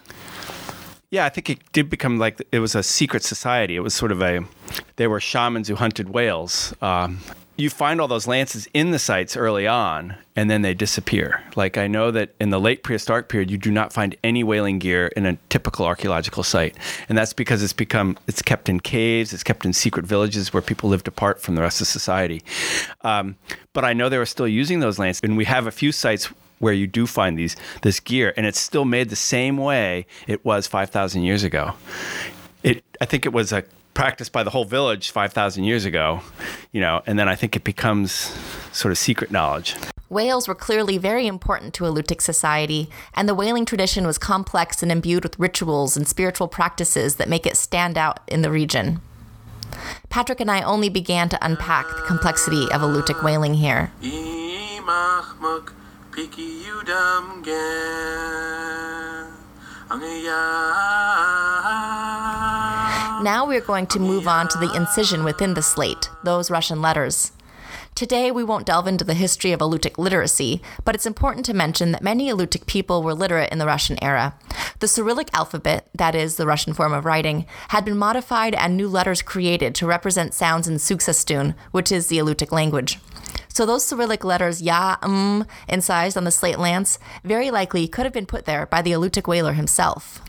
Yeah, 1.10 1.26
I 1.26 1.30
think 1.30 1.50
it 1.50 1.60
did 1.74 1.90
become 1.92 2.18
like 2.18 2.42
it 2.52 2.60
was 2.60 2.74
a 2.74 2.82
secret 2.82 3.24
society. 3.24 3.76
It 3.76 3.82
was 3.82 3.94
sort 3.94 4.12
of 4.12 4.22
a, 4.22 4.44
they 4.96 5.06
were 5.06 5.20
shamans 5.20 5.68
who 5.68 5.76
hunted 5.76 6.10
whales. 6.10 6.74
Um, 6.82 7.20
you 7.56 7.70
find 7.70 8.02
all 8.02 8.08
those 8.08 8.26
lances 8.26 8.68
in 8.74 8.92
the 8.92 9.00
sites 9.00 9.38
early 9.38 9.68
on 9.68 10.16
and 10.36 10.50
then 10.50 10.64
they 10.64 10.74
disappear. 10.74 11.44
Like 11.56 11.78
I 11.78 11.86
know 11.86 12.10
that 12.10 12.34
in 12.40 12.50
the 12.50 12.60
late 12.60 12.82
prehistoric 12.82 13.30
period 13.30 13.52
you 13.52 13.58
do 13.58 13.72
not 13.72 13.94
find 13.94 14.16
any 14.24 14.44
whaling 14.44 14.80
gear 14.80 15.08
in 15.16 15.26
a 15.26 15.38
typical 15.50 15.86
archaeological 15.86 16.44
site. 16.44 16.76
And 17.08 17.18
that's 17.18 17.34
because 17.34 17.62
it's 17.62 17.74
become 17.74 18.18
it's 18.28 18.42
kept 18.42 18.70
in 18.70 18.80
caves, 18.80 19.34
it's 19.34 19.44
kept 19.44 19.66
in 19.66 19.74
secret 19.74 20.06
villages 20.06 20.52
where 20.52 20.62
people 20.62 20.90
lived 20.90 21.08
apart 21.08 21.42
from 21.42 21.54
the 21.54 21.62
rest 21.62 21.80
of 21.80 21.88
society. 21.88 22.42
Um, 23.02 23.36
but 23.74 23.86
I 23.86 23.94
know 23.94 24.10
they 24.10 24.18
were 24.18 24.26
still 24.26 24.48
using 24.48 24.80
those 24.80 24.98
lances 24.98 25.22
and 25.24 25.38
we 25.38 25.46
have 25.46 25.68
a 25.68 25.72
few 25.72 25.92
sites 25.92 26.30
where 26.58 26.74
you 26.74 26.88
do 26.88 27.06
find 27.06 27.38
these 27.38 27.56
this 27.84 28.00
gear 28.00 28.34
and 28.36 28.46
it's 28.48 28.60
still 28.60 28.86
made 28.86 29.10
the 29.10 29.16
same 29.16 29.58
way 29.58 30.08
it 30.28 30.44
was 30.44 30.66
5000 30.66 31.22
years 31.22 31.44
ago. 31.44 31.74
It 32.64 32.84
I 33.00 33.06
think 33.06 33.28
it 33.28 33.34
was 33.34 33.52
a 33.52 33.64
practiced 33.94 34.32
by 34.32 34.44
the 34.44 34.50
whole 34.50 34.66
village 34.66 35.12
5,000 35.12 35.64
years 35.64 35.86
ago, 35.86 36.22
you 36.72 36.82
know, 36.82 37.02
and 37.06 37.18
then 37.18 37.28
I 37.28 37.36
think 37.36 37.56
it 37.56 37.64
becomes 37.64 38.36
sort 38.72 38.92
of 38.92 38.98
secret 38.98 39.32
knowledge. 39.32 39.76
Whales 40.10 40.48
were 40.48 40.56
clearly 40.56 40.98
very 40.98 41.26
important 41.26 41.74
to 41.76 41.86
Alutiiq 41.86 42.22
society, 42.22 42.90
and 43.16 43.28
the 43.28 43.34
whaling 43.34 43.66
tradition 43.66 44.06
was 44.06 44.18
complex 44.18 44.84
and 44.84 44.92
imbued 44.92 45.24
with 45.24 45.40
rituals 45.40 45.98
and 45.98 46.08
spiritual 46.08 46.48
practices 46.48 47.16
that 47.16 47.28
make 47.28 47.48
it 47.48 47.58
stand 47.58 47.98
out 47.98 48.20
in 48.28 48.44
the 48.44 48.52
region. 48.52 49.02
Patrick 50.10 50.40
and 50.40 50.52
I 50.52 50.62
only 50.62 50.90
began 50.90 51.30
to 51.30 51.46
unpack 51.46 51.88
the 51.88 52.04
complexity 52.06 52.66
of 52.72 52.82
Alutiiq 52.82 53.24
whaling 53.24 53.56
here. 53.56 53.92
Now 63.24 63.46
we're 63.46 63.62
going 63.62 63.88
to 63.88 64.02
move 64.02 64.28
on 64.28 64.50
to 64.50 64.58
the 64.58 64.76
incision 64.76 65.24
within 65.24 65.54
the 65.54 65.62
slate, 65.62 66.10
those 66.26 66.52
Russian 66.52 66.82
letters. 66.82 67.32
Today, 67.96 68.32
we 68.32 68.44
won't 68.44 68.66
delve 68.66 68.86
into 68.86 69.06
the 69.06 69.14
history 69.14 69.54
of 69.54 69.62
Alutiiq 69.62 69.98
literacy, 69.98 70.62
but 70.84 70.94
it's 70.94 71.06
important 71.06 71.46
to 71.46 71.54
mention 71.54 71.94
that 71.94 72.04
many 72.04 72.30
Alutiiq 72.30 72.66
people 72.66 73.02
were 73.02 73.14
literate 73.14 73.50
in 73.50 73.60
the 73.60 73.66
Russian 73.66 73.98
era. 74.04 74.36
The 74.80 74.90
Cyrillic 74.90 75.30
alphabet, 75.34 75.88
that 75.96 76.16
is, 76.16 76.36
the 76.36 76.46
Russian 76.46 76.74
form 76.74 76.92
of 76.92 77.06
writing, 77.06 77.46
had 77.70 77.86
been 77.86 77.98
modified 77.98 78.56
and 78.56 78.76
new 78.76 78.90
letters 78.90 79.22
created 79.22 79.74
to 79.76 79.88
represent 79.88 80.34
sounds 80.34 80.68
in 80.68 80.76
Suksastun, 80.76 81.56
which 81.72 81.94
is 81.94 82.08
the 82.08 82.18
Alutiiq 82.18 82.52
language. 82.52 83.00
So 83.48 83.66
those 83.66 83.86
Cyrillic 83.86 84.26
letters 84.26 84.62
ya, 84.62 84.98
um, 85.02 85.48
incised 85.70 86.18
on 86.18 86.26
the 86.26 86.32
slate 86.32 86.60
lance 86.60 87.00
very 87.24 87.52
likely 87.52 87.88
could 87.88 88.06
have 88.06 88.12
been 88.12 88.26
put 88.26 88.44
there 88.44 88.66
by 88.66 88.82
the 88.82 88.92
Alutiiq 88.92 89.30
whaler 89.30 89.54
himself. 89.54 90.22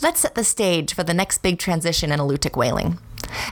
Let's 0.00 0.20
set 0.20 0.34
the 0.34 0.44
stage 0.44 0.94
for 0.94 1.04
the 1.04 1.14
next 1.14 1.38
big 1.38 1.58
transition 1.58 2.12
in 2.12 2.20
Alutiiq 2.20 2.56
whaling. 2.56 2.98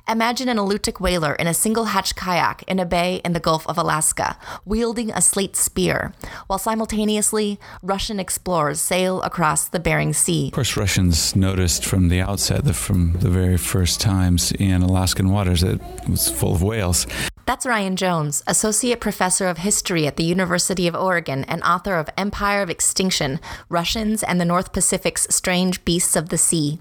Imagine 0.09 0.49
an 0.49 0.57
Alutiiq 0.57 1.01
whaler 1.01 1.35
in 1.35 1.47
a 1.47 1.55
single 1.55 1.87
hatch 1.87 2.15
kayak 2.15 2.63
in 2.65 2.79
a 2.79 2.85
bay 2.85 3.21
in 3.25 3.33
the 3.33 3.41
Gulf 3.41 3.67
of 3.67 3.79
Alaska, 3.79 4.39
wielding 4.65 5.11
a 5.11 5.21
slate 5.21 5.57
spear, 5.57 6.13
while 6.47 6.59
simultaneously 6.59 7.59
Russian 7.83 8.21
explorers 8.21 8.81
sail 8.81 9.23
across 9.23 9.69
the 9.69 9.81
Bering 9.81 10.13
Sea. 10.13 10.49
Of 10.49 10.55
course, 10.55 10.77
Russians 10.77 11.35
noticed 11.35 11.85
from 11.85 12.09
the 12.09 12.21
outset, 12.21 12.65
from 12.75 13.15
the 13.15 13.31
very 13.31 13.57
first 13.57 14.01
times 14.01 14.53
in 14.53 14.83
Alaskan 14.83 15.31
waters, 15.31 15.61
that 15.61 15.81
it 15.81 16.09
was 16.09 16.31
full 16.31 16.55
of 16.55 16.63
whales. 16.63 17.07
That's 17.47 17.65
Ryan 17.65 17.95
Jones, 17.95 18.43
Associate 18.49 19.01
Professor 19.01 19.47
of 19.47 19.59
History 19.59 20.05
at 20.07 20.17
the 20.17 20.25
University 20.25 20.89
of 20.89 20.97
Oregon 20.97 21.45
and 21.45 21.63
author 21.63 21.95
of 21.95 22.11
Empire 22.19 22.61
of 22.61 22.71
Extinction 22.71 23.39
Russians 23.69 24.25
and 24.25 24.41
the 24.41 24.45
North 24.45 24.73
Pacific's 24.73 25.29
Strange 25.31 25.85
Beasts 25.85 26.17
of 26.17 26.31
the 26.31 26.39
Sea. 26.39 26.81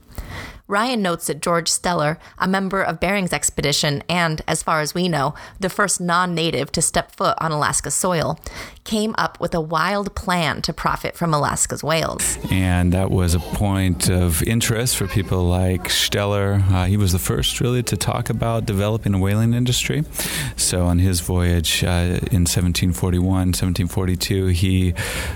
Ryan 0.67 1.03
notes 1.03 1.27
that 1.27 1.41
George 1.41 1.69
Steller, 1.69 2.17
a 2.39 2.47
member 2.47 2.81
of 2.81 2.99
Bering's 2.99 3.31
expedition 3.31 4.03
and, 4.09 4.41
as 4.47 4.63
far 4.63 4.81
as 4.81 4.95
we 4.95 5.07
know, 5.07 5.35
the 5.59 5.69
first 5.69 6.01
non 6.01 6.33
native 6.33 6.71
to 6.71 6.81
step 6.81 7.11
foot 7.11 7.37
on 7.39 7.51
Alaska 7.51 7.91
soil, 7.91 8.39
came 8.83 9.13
up 9.17 9.39
with 9.39 9.53
a 9.53 9.61
wild 9.61 10.15
plan 10.15 10.63
to 10.63 10.73
profit 10.73 11.15
from 11.15 11.33
Alaska's 11.35 11.83
whales. 11.83 12.39
And 12.49 12.93
that 12.93 13.11
was 13.11 13.35
a 13.35 13.39
point 13.39 14.09
of 14.09 14.41
interest 14.43 14.97
for 14.97 15.07
people 15.07 15.43
like 15.43 15.83
Steller. 15.83 16.67
Uh, 16.71 16.85
he 16.85 16.97
was 16.97 17.11
the 17.11 17.19
first, 17.19 17.61
really, 17.61 17.83
to 17.83 17.95
talk 17.95 18.31
about 18.31 18.65
developing 18.65 19.13
a 19.13 19.19
whaling 19.19 19.53
industry. 19.53 20.03
So, 20.55 20.85
on 20.85 20.97
his 20.97 21.19
voyage 21.19 21.83
uh, 21.83 22.19
in 22.31 22.45
1741, 22.45 23.23
1742, 23.25 24.47
he 24.47 24.93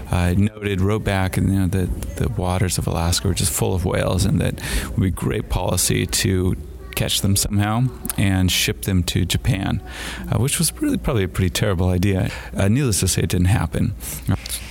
uh, 0.10 0.34
noted, 0.36 0.82
wrote 0.82 1.04
back, 1.04 1.38
you 1.38 1.44
know, 1.44 1.68
that 1.68 2.16
the 2.18 2.30
waters 2.30 2.80
of 2.80 2.88
Alaska 2.88 3.28
were 3.28 3.34
just 3.36 3.52
full 3.52 3.76
of 3.76 3.86
whales 3.86 4.26
and 4.26 4.42
that 4.42 4.60
be 5.00 5.12
great 5.20 5.50
policy 5.50 6.06
to 6.06 6.56
catch 7.00 7.22
them 7.22 7.34
somehow 7.38 7.84
and 8.18 8.52
ship 8.52 8.82
them 8.82 9.04
to 9.04 9.24
Japan, 9.24 9.82
uh, 10.30 10.38
which 10.38 10.60
was 10.60 10.74
really 10.82 10.98
probably 10.98 11.24
a 11.24 11.30
pretty 11.30 11.50
terrible 11.50 11.88
idea. 11.88 12.30
Uh, 12.54 12.68
needless 12.68 13.00
to 13.00 13.08
say, 13.08 13.22
it 13.22 13.30
didn't 13.30 13.48
happen. 13.62 13.94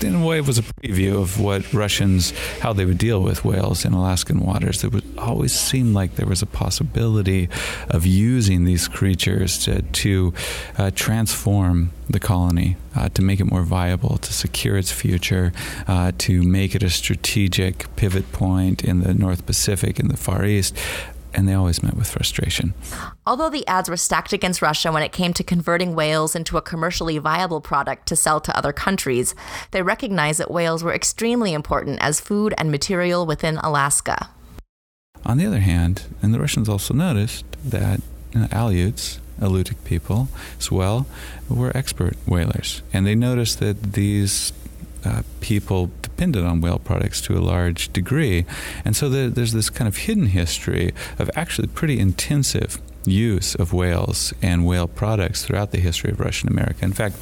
In 0.02 0.14
a 0.16 0.26
way, 0.26 0.37
it 0.37 0.47
was 0.47 0.58
a 0.58 0.62
preview 0.62 1.18
of 1.18 1.40
what 1.40 1.73
Russians, 1.73 2.32
how 2.61 2.75
they 2.75 2.85
would 2.85 2.99
deal 2.99 3.23
with 3.23 3.47
whales 3.47 3.87
in 3.87 3.94
Alaskan 3.94 4.40
waters. 4.40 4.85
It 4.85 4.92
would 4.92 5.06
always 5.16 5.58
seem 5.58 5.94
like 5.94 6.16
there 6.16 6.26
was 6.26 6.42
a 6.42 6.47
possibility 6.47 7.49
of 7.88 8.04
using 8.04 8.66
these 8.66 8.88
creatures 8.88 9.56
to, 9.64 9.80
to 9.80 10.35
uh, 10.76 10.90
transform 10.94 11.92
the 12.11 12.20
colony, 12.20 12.76
uh, 12.94 13.08
to 13.11 13.23
make 13.23 13.40
it 13.40 13.50
more 13.50 13.62
viable, 13.62 14.18
to 14.18 14.32
secure 14.35 14.76
its 14.76 14.92
future, 14.92 15.52
uh, 15.87 16.12
to 16.18 16.42
make 16.42 16.75
it 16.75 16.82
a 16.82 16.90
strategic 16.90 17.94
pivot 17.97 18.32
point 18.32 18.85
in 18.85 19.00
the 19.00 19.14
North 19.14 19.47
Pacific 19.47 19.99
in 19.99 20.08
the 20.08 20.16
Far 20.16 20.44
East 20.44 20.76
and 21.35 21.49
they 21.49 21.54
always 21.54 21.82
met 21.82 21.94
with 21.94 22.08
frustration. 22.08 22.75
Although 23.26 23.50
the 23.50 23.66
ads 23.66 23.88
were 23.88 23.97
stacked 23.97 24.32
against 24.32 24.62
Russia 24.62 24.90
when 24.92 25.02
it 25.02 25.12
came 25.12 25.32
to 25.35 25.44
converting 25.44 25.94
whales 25.94 26.35
into 26.35 26.56
a 26.56 26.62
commercially 26.62 27.18
viable 27.18 27.61
product 27.61 28.06
to 28.08 28.16
sell 28.16 28.40
to 28.40 28.56
other 28.56 28.73
countries, 28.73 29.35
they 29.70 29.82
recognized 29.82 30.40
that 30.40 30.50
whales 30.50 30.82
were 30.82 30.94
extremely 30.94 31.52
important 31.52 31.99
as 32.00 32.20
food 32.20 32.54
and 32.56 32.70
material 32.70 33.26
within 33.26 33.58
Alaska. 33.58 34.30
On 35.25 35.37
the 35.37 35.47
other 35.47 35.61
hand, 35.61 36.04
and 36.23 36.32
the 36.32 36.40
Russians 36.40 36.68
also 36.68 36.94
noticed 36.94 37.44
that 37.64 38.00
you 38.32 38.40
know, 38.40 38.47
Aleuts, 38.47 39.18
Alutiiq 39.40 39.85
people 39.85 40.28
as 40.58 40.70
well, 40.70 41.06
were 41.49 41.76
expert 41.76 42.16
whalers. 42.26 42.82
And 42.92 43.06
they 43.06 43.14
noticed 43.14 43.61
that 43.61 43.94
these 43.94 44.52
uh, 45.09 45.23
people 45.41 45.91
depended 46.03 46.45
on 46.45 46.61
whale 46.61 46.79
products 46.79 47.21
to 47.23 47.37
a 47.37 47.41
large 47.41 47.93
degree. 47.93 48.45
And 48.85 48.95
so 48.97 49.09
there, 49.09 49.31
there's 49.31 49.53
this 49.53 49.71
kind 49.71 49.88
of 49.88 49.97
hidden 49.97 50.27
history 50.27 50.93
of 51.19 51.31
actually 51.35 51.69
pretty 51.69 51.99
intensive 51.99 52.81
use 53.05 53.55
of 53.55 53.73
whales 53.73 54.35
and 54.43 54.67
whale 54.67 54.88
products 54.88 55.45
throughout 55.45 55.71
the 55.71 55.79
history 55.79 56.11
of 56.11 56.21
Russian 56.21 56.49
America. 56.49 56.85
In 56.85 56.93
fact, 56.93 57.17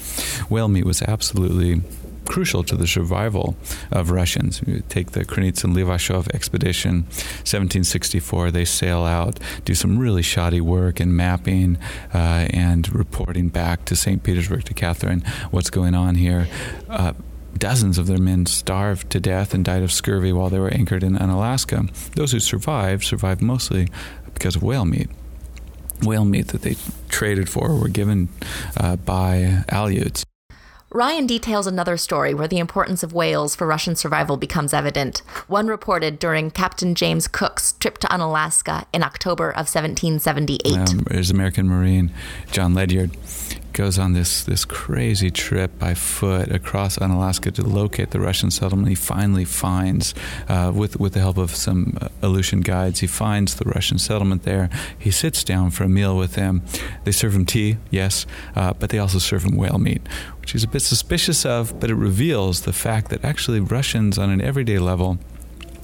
whale 0.51 0.69
meat 0.69 0.85
was 0.85 1.03
absolutely 1.03 1.83
crucial 2.27 2.65
to 2.65 2.75
the 2.75 2.87
survival 2.87 3.57
of 3.93 4.11
Russians. 4.11 4.61
You 4.67 4.83
take 4.89 5.13
the 5.13 5.25
Krenitsyn 5.25 5.75
Levashov 5.75 6.35
expedition, 6.35 7.05
1764. 7.45 8.51
They 8.51 8.65
sail 8.65 9.05
out, 9.05 9.39
do 9.65 9.75
some 9.75 9.99
really 9.99 10.23
shoddy 10.23 10.61
work 10.61 11.01
in 11.01 11.15
mapping 11.15 11.79
uh, 12.13 12.49
and 12.51 12.93
reporting 12.93 13.49
back 13.49 13.85
to 13.87 13.95
St. 13.95 14.23
Petersburg 14.23 14.65
to 14.65 14.75
Catherine 14.75 15.23
what's 15.51 15.71
going 15.71 15.95
on 15.95 16.17
here. 16.17 16.49
Uh, 16.89 17.13
dozens 17.57 17.99
of 17.99 18.07
their 18.07 18.19
men 18.19 18.47
starved 18.47 19.11
to 19.11 19.21
death 19.21 19.55
and 19.55 19.65
died 19.65 19.83
of 19.83 19.93
scurvy 19.93 20.33
while 20.33 20.51
they 20.51 20.59
were 20.59 20.73
anchored 20.73 21.03
in, 21.03 21.17
Unalaska. 21.17 21.87
Those 22.15 22.33
who 22.33 22.41
survived 22.41 23.05
survived 23.05 23.43
mostly 23.43 23.89
because 24.35 24.57
of 24.57 24.63
whale 24.63 24.85
meat. 24.85 25.09
Whale 26.03 26.25
meat 26.25 26.49
that 26.49 26.63
they 26.63 26.77
traded 27.09 27.49
for 27.49 27.75
were 27.75 27.89
given 27.89 28.29
uh, 28.77 28.97
by 28.97 29.65
Aleuts. 29.69 30.25
Ryan 30.91 31.27
details 31.27 31.67
another 31.67 31.97
story 31.97 32.33
where 32.33 32.49
the 32.49 32.59
importance 32.59 33.03
of 33.03 33.13
whales 33.13 33.57
for 33.57 33.67
Russian 33.67 33.97
survival 33.97 34.37
becomes 34.37 34.73
evident, 34.73 35.19
one 35.49 35.67
reported 35.67 36.19
during 36.19 36.51
Captain 36.51 36.95
James 36.95 37.27
Cook's 37.29 37.73
trip 37.73 37.99
to 37.99 38.09
Unalaska 38.15 38.87
in 38.95 39.03
October 39.03 39.51
of 39.51 39.67
1778. 39.69 40.75
Um, 40.75 41.01
there's 41.11 41.31
American 41.31 41.67
Marine 41.69 42.13
John 42.53 42.73
Ledyard 42.73 43.11
goes 43.77 43.99
on 43.99 44.15
this 44.15 44.43
this 44.45 44.65
crazy 44.65 45.31
trip 45.31 45.79
by 45.79 45.93
foot 45.93 46.51
across 46.51 46.97
Unalaska 46.99 47.51
to 47.51 47.63
locate 47.63 48.11
the 48.11 48.19
Russian 48.19 48.51
settlement. 48.51 48.89
He 48.89 48.95
finally 48.95 49.45
finds, 49.45 50.15
uh, 50.49 50.73
with 50.75 50.99
with 50.99 51.13
the 51.13 51.21
help 51.21 51.37
of 51.37 51.55
some 51.55 51.99
uh, 52.01 52.09
Aleutian 52.23 52.63
guides, 52.63 53.01
he 53.01 53.07
finds 53.07 53.57
the 53.57 53.67
Russian 53.67 53.99
settlement 53.99 54.45
there. 54.45 54.71
He 54.99 55.11
sits 55.11 55.45
down 55.45 55.71
for 55.71 55.85
a 55.85 55.89
meal 55.89 56.17
with 56.17 56.33
them. 56.33 56.63
They 57.05 57.13
serve 57.13 57.35
him 57.35 57.45
tea, 57.45 57.77
yes, 57.91 58.25
uh, 58.55 58.73
but 58.73 58.89
they 58.89 58.99
also 58.99 59.19
serve 59.19 59.45
him 59.45 59.57
whale 59.57 59.79
meat, 59.79 60.03
which 60.41 60.53
he's 60.53 60.65
a 60.65 60.69
bit 60.69 60.81
suspicious 60.81 61.45
of. 61.45 61.79
But 61.79 61.91
it 61.91 61.97
reveals 61.97 62.63
the 62.63 62.73
fact 62.73 63.11
that 63.11 63.23
actually 63.25 63.61
Russians, 63.61 64.19
on 64.19 64.31
an 64.31 64.41
everyday 64.41 64.79
level, 64.79 65.19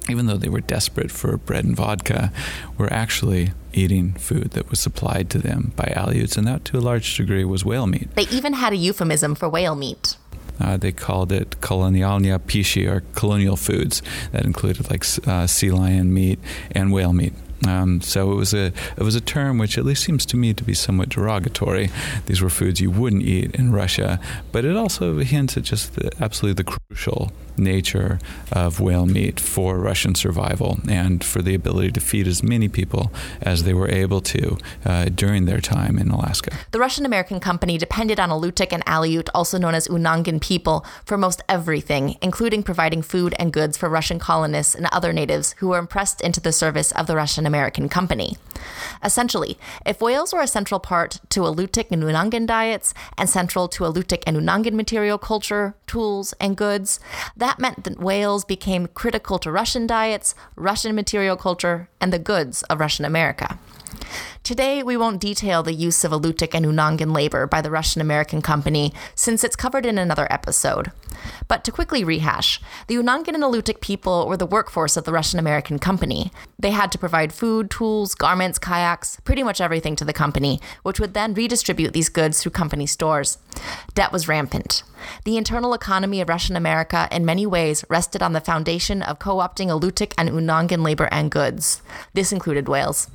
even 0.09 0.27
though 0.27 0.39
they 0.39 0.49
were 0.49 0.63
desperate 0.63 1.11
for 1.11 1.37
bread 1.37 1.65
and 1.65 1.77
vodka, 1.77 2.33
were 2.79 2.91
actually 2.91 3.53
eating 3.73 4.14
food 4.14 4.52
that 4.52 4.71
was 4.71 4.81
supplied 4.81 5.31
to 5.31 5.38
them 5.38 5.73
by 5.76 5.93
Aleuts, 5.97 6.37
and 6.37 6.47
that 6.47 6.64
to 6.67 6.79
a 6.79 6.81
large 6.81 7.17
degree 7.17 7.45
was 7.45 7.64
whale 7.64 7.87
meat. 7.87 8.14
They 8.14 8.29
even 8.29 8.55
had 8.55 8.73
a 8.73 8.76
euphemism 8.76 9.35
for 9.35 9.49
whale 9.49 9.75
meat. 9.75 10.17
Uh, 10.61 10.76
they 10.76 10.93
called 10.93 11.33
it 11.33 11.61
kolonialnia 11.61 12.38
pishi, 12.38 12.88
or 12.88 13.02
colonial 13.14 13.57
foods. 13.57 14.02
That 14.33 14.45
included 14.45 14.91
like 14.91 15.05
uh, 15.26 15.47
sea 15.47 15.71
lion 15.71 16.12
meat 16.14 16.38
and 16.71 16.93
whale 16.93 17.12
meat. 17.12 17.33
Um, 17.67 18.00
so 18.00 18.33
it 18.33 18.35
was 18.35 18.52
a 18.55 18.67
it 18.97 19.02
was 19.02 19.14
a 19.14 19.21
term 19.21 19.59
which 19.59 19.79
at 19.79 19.85
least 19.85 20.05
seems 20.05 20.26
to 20.26 20.37
me 20.37 20.52
to 20.55 20.64
be 20.64 20.75
somewhat 20.75 21.09
derogatory. 21.09 21.91
These 22.26 22.43
were 22.43 22.50
foods 22.50 22.81
you 22.81 22.91
wouldn't 22.91 23.23
eat 23.23 23.55
in 23.55 23.73
Russia, 23.73 24.21
but 24.50 24.64
it 24.64 24.76
also 24.76 25.19
hints 25.19 25.57
at 25.57 25.62
just 25.62 25.95
the, 25.95 26.11
absolutely 26.21 26.62
the 26.62 26.79
crucial 26.88 27.33
nature 27.59 28.19
of 28.51 28.81
whale 28.81 29.07
meat 29.07 29.41
for 29.41 29.79
Russian 29.79 30.15
survival 30.15 30.79
and 30.89 31.23
for 31.25 31.43
the 31.43 31.55
ability 31.55 31.93
to 31.93 32.01
feed 32.01 32.27
as 32.27 32.43
many 32.43 32.69
people 32.69 33.13
as 33.41 33.65
they 33.65 33.75
were 33.75 33.89
able 33.89 34.21
to 34.21 34.59
uh, 34.85 35.05
during 35.07 35.45
their 35.45 35.61
time 35.61 35.99
in 35.99 36.11
Alaska. 36.11 36.57
The 36.71 36.79
Russian 36.79 37.07
American 37.07 37.41
company 37.41 37.79
depended 37.79 38.19
on 38.19 38.31
Alutiiq 38.31 38.73
and 38.73 38.85
Aleut, 38.87 39.29
also 39.35 39.59
known 39.59 39.75
as 39.75 39.89
Unangan 39.89 40.41
people, 40.41 40.85
for 41.05 41.17
most 41.17 41.43
everything, 41.49 42.17
including 42.23 42.63
providing 42.63 43.03
food 43.03 43.35
and 43.39 43.53
goods 43.53 43.77
for 43.77 43.89
Russian 43.89 44.19
colonists 44.19 44.75
and 44.75 44.87
other 44.93 45.13
natives 45.13 45.55
who 45.59 45.69
were 45.69 45.79
impressed 45.79 46.21
into 46.21 46.41
the 46.41 46.53
service 46.53 46.93
of 46.93 47.07
the 47.07 47.17
Russian 47.17 47.47
American 47.47 47.89
company. 47.89 48.37
Essentially, 49.05 49.59
if 49.85 50.01
whales 50.01 50.33
were 50.33 50.41
a 50.41 50.47
central 50.47 50.81
part 50.81 51.21
to 51.31 51.41
Alutiiq 51.41 51.91
and 51.91 52.03
Unangan 52.03 52.47
diets 52.47 52.95
and 53.19 53.29
central 53.29 53.69
to 53.69 53.85
Alutiiq 53.85 54.23
and 54.27 54.37
Unangan 54.37 54.73
material 54.73 55.19
culture, 55.19 55.75
tools, 55.87 56.33
and 56.41 56.57
goods, 56.57 57.01
that 57.43 57.59
meant 57.59 57.83
that 57.83 57.99
whales 57.99 58.45
became 58.45 58.87
critical 58.87 59.37
to 59.41 59.51
Russian 59.51 59.85
diets, 59.87 60.35
Russian 60.55 60.95
material 60.95 61.37
culture, 61.37 61.89
and 62.01 62.13
the 62.13 62.19
goods 62.19 62.63
of 62.65 62.79
Russian 62.79 63.05
America. 63.05 63.59
Today, 64.43 64.83
we 64.83 64.97
won't 64.97 65.21
detail 65.21 65.63
the 65.63 65.73
use 65.73 66.03
of 66.03 66.11
Alutiiq 66.11 66.55
and 66.55 66.67
Unangan 66.67 67.15
labor 67.15 67.47
by 67.47 67.61
the 67.61 67.71
Russian 67.71 68.01
American 68.01 68.43
company 68.43 68.93
since 69.15 69.45
it's 69.45 69.55
covered 69.55 69.87
in 69.87 69.99
another 69.99 70.27
episode. 70.31 70.91
But 71.47 71.63
to 71.65 71.73
quickly 71.73 72.03
rehash, 72.03 72.61
the 72.89 72.97
Unangan 72.97 73.35
and 73.35 73.45
Alutiiq 73.45 73.81
people 73.81 74.27
were 74.27 74.37
the 74.37 74.47
workforce 74.47 74.97
of 74.97 75.05
the 75.05 75.13
Russian 75.13 75.39
American 75.39 75.79
company. 75.79 76.33
They 76.59 76.73
had 76.73 76.91
to 76.93 76.99
provide 76.99 77.33
food, 77.33 77.71
tools, 77.71 78.15
garments, 78.15 78.59
kayaks, 78.59 79.21
pretty 79.25 79.43
much 79.43 79.61
everything 79.61 79.95
to 79.97 80.05
the 80.05 80.13
company, 80.13 80.61
which 80.83 80.99
would 80.99 81.15
then 81.15 81.35
redistribute 81.35 81.93
these 81.93 82.09
goods 82.09 82.43
through 82.43 82.53
company 82.53 82.87
stores. 82.87 83.39
Debt 83.95 84.13
was 84.13 84.29
rampant. 84.29 84.83
The 85.25 85.37
internal 85.37 85.75
economy 85.75 86.21
of 86.21 86.29
Russian 86.29 86.57
America, 86.57 87.09
in 87.11 87.25
many 87.25 87.47
ways, 87.47 87.85
rested 87.89 88.23
on 88.23 88.33
the 88.33 88.41
foundation 88.41 89.03
of 89.03 89.19
co 89.19 89.37
opting 89.37 89.69
Alutiiq 89.69 90.15
and 90.17 90.31
Unangan 90.31 90.83
labor 90.83 91.09
and 91.11 91.31
goods. 91.31 91.83
This 92.15 92.33
included 92.33 92.69
whales. 92.69 93.09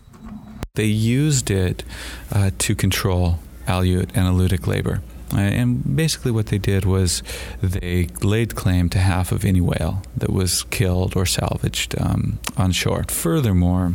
They 0.77 0.86
used 0.86 1.50
it 1.50 1.84
uh, 2.31 2.51
to 2.60 2.75
control 2.75 3.39
Aleut 3.65 4.12
and 4.13 4.27
Alutiiq 4.27 4.67
labor. 4.67 5.01
Uh, 5.34 5.39
and 5.39 5.96
basically, 5.96 6.31
what 6.31 6.46
they 6.46 6.60
did 6.60 6.86
was 6.86 7.24
they 7.62 8.10
laid 8.22 8.53
claim 8.53 8.88
to 8.89 9.00
half 9.00 9.31
of 9.31 9.43
any 9.43 9.60
whale 9.60 10.03
that 10.15 10.29
was 10.29 10.63
killed 10.69 11.17
or 11.17 11.25
salvaged 11.25 12.00
um, 12.00 12.38
on 12.55 12.72
shore. 12.72 13.03
Furthermore, 13.10 13.93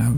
uh, 0.00 0.12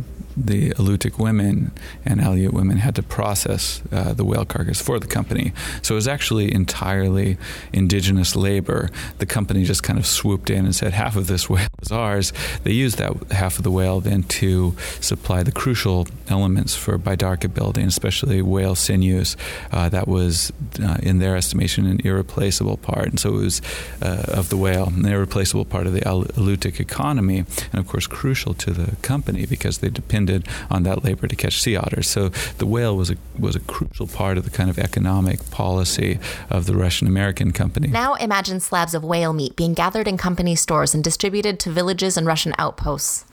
the 0.47 0.71
Alutiiq 0.71 1.19
women 1.19 1.73
and 2.05 2.21
Aleut 2.21 2.53
women 2.53 2.79
had 2.79 2.95
to 2.97 3.03
process 3.03 3.83
uh, 3.93 4.13
the 4.13 4.25
whale 4.25 4.45
carcass 4.45 4.81
for 4.81 4.99
the 4.99 5.07
company. 5.07 5.53
So 5.83 5.95
it 5.95 5.97
was 5.97 6.09
actually 6.09 6.53
entirely 6.53 7.37
indigenous 7.73 8.35
labor. 8.35 8.91
The 9.19 9.27
company 9.27 9.65
just 9.65 9.83
kind 9.83 9.99
of 9.99 10.07
swooped 10.07 10.51
in 10.51 10.65
and 10.65 10.75
said, 10.75 10.93
half 10.93 11.17
of 11.17 11.27
this 11.27 11.49
whale 11.51 11.69
is 11.83 11.93
ours. 11.93 12.33
They 12.65 12.73
used 12.73 12.99
that 12.99 13.13
half 13.33 13.59
of 13.59 13.65
the 13.65 13.71
whale 13.71 14.01
then 14.01 14.23
to 14.25 14.77
supply 15.01 15.43
the 15.43 15.53
crucial 15.53 16.07
elements 16.29 16.75
for 16.75 16.99
bidarka 16.99 17.53
building, 17.53 17.87
especially 17.87 18.41
whale 18.43 18.75
sinews. 18.75 19.37
Uh, 19.73 19.89
that 19.89 20.07
was, 20.09 20.53
uh, 20.83 20.99
in 21.03 21.19
their 21.19 21.37
estimation, 21.37 21.87
an 21.87 22.01
irreplaceable 22.05 22.77
part. 22.77 23.09
And 23.09 23.21
so 23.21 23.35
it 23.37 23.45
was 23.45 23.63
uh, 24.03 24.25
of 24.29 24.49
the 24.49 24.57
whale, 24.57 24.89
an 24.89 25.07
irreplaceable 25.07 25.65
part 25.65 25.87
of 25.87 25.93
the 25.93 26.01
Alutiiq 26.01 26.81
economy, 26.81 27.45
and 27.73 27.79
of 27.79 27.87
course 27.87 28.07
crucial 28.07 28.55
to 28.55 28.71
the 28.71 28.97
company 29.03 29.47
because 29.47 29.79
they 29.79 29.91
depended 29.91 30.30
depended 30.31 30.49
on 30.71 30.83
that 30.85 31.05
labor 31.05 31.27
to 31.27 31.37
catch 31.37 31.61
sea 31.61 31.77
otters. 31.77 32.09
So 32.09 32.29
the 32.59 32.67
whale 32.67 32.97
was 32.97 33.11
a 33.11 33.17
was 33.39 33.57
a 33.57 33.61
crucial 33.61 34.07
part 34.07 34.39
of 34.39 34.45
the 34.45 34.51
kind 34.51 34.71
of 34.71 34.79
economic 34.79 35.51
policy 35.51 36.19
of 36.49 36.67
the 36.67 36.77
Russian 36.77 37.07
American 37.07 37.53
company. 37.53 37.89
Now 37.89 38.15
imagine 38.15 38.61
slabs 38.61 38.95
of 38.95 39.05
whale 39.05 39.33
meat 39.33 39.57
being 39.57 39.75
gathered 39.75 40.07
in 40.07 40.17
company 40.17 40.55
stores 40.55 40.95
and 40.95 41.03
distributed 41.03 41.59
to 41.61 41.71
villages 41.71 42.17
and 42.17 42.27
Russian 42.27 42.55
outposts. 42.59 43.25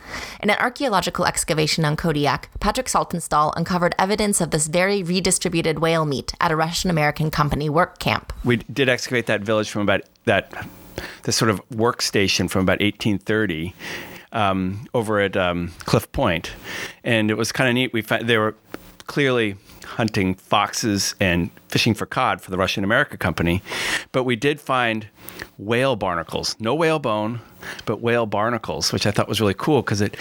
In 0.42 0.50
an 0.50 0.58
archaeological 0.60 1.25
excavation 1.25 1.84
on 1.84 1.98
Kodiak, 1.98 2.50
Patrick 2.60 2.88
Saltonstall 2.88 3.54
uncovered 3.58 3.94
evidence 4.00 4.39
of 4.39 4.51
this 4.51 4.68
very 4.68 5.04
redistributed 5.04 5.80
whale 5.80 6.06
meat 6.06 6.34
at 6.39 6.51
a 6.51 6.56
Russian 6.56 6.89
American 6.89 7.30
company 7.30 7.70
work 7.70 8.00
camp. 8.00 8.32
We 8.46 8.58
did 8.58 8.88
excavate 8.88 9.25
that 9.25 9.42
village 9.42 9.70
from 9.70 9.82
about 9.82 10.04
that 10.25 10.68
this 11.24 11.36
sort 11.36 11.51
of 11.51 11.62
workstation 11.70 12.50
from 12.50 12.62
about 12.62 12.80
1830 12.80 13.75
um, 14.31 14.88
over 14.93 15.19
at 15.19 15.38
um, 15.38 15.72
Cliff 15.79 16.12
Point, 16.12 16.51
and 17.03 17.31
it 17.31 17.36
was 17.36 17.51
kind 17.51 17.69
of 17.69 17.74
neat. 17.74 17.93
We 17.93 18.01
found 18.01 18.27
they 18.27 18.38
were 18.38 18.55
clearly 19.07 19.55
hunting 19.86 20.36
foxes 20.36 21.15
and 21.19 21.50
fishing 21.69 21.93
for 21.93 22.05
cod 22.05 22.41
for 22.41 22.51
the 22.51 22.57
Russian 22.57 22.84
America 22.84 23.17
Company, 23.17 23.62
but 24.12 24.24
we 24.24 24.36
did 24.36 24.60
find 24.60 25.07
whale 25.57 25.96
barnacles, 25.96 26.55
no 26.60 26.75
whale 26.75 27.00
bone, 27.00 27.39
but 27.86 28.01
whale 28.01 28.25
barnacles, 28.25 28.91
which 28.91 29.05
I 29.07 29.12
thought 29.12 29.27
was 29.27 29.41
really 29.41 29.55
cool 29.55 29.81
because 29.81 30.01
it 30.01 30.17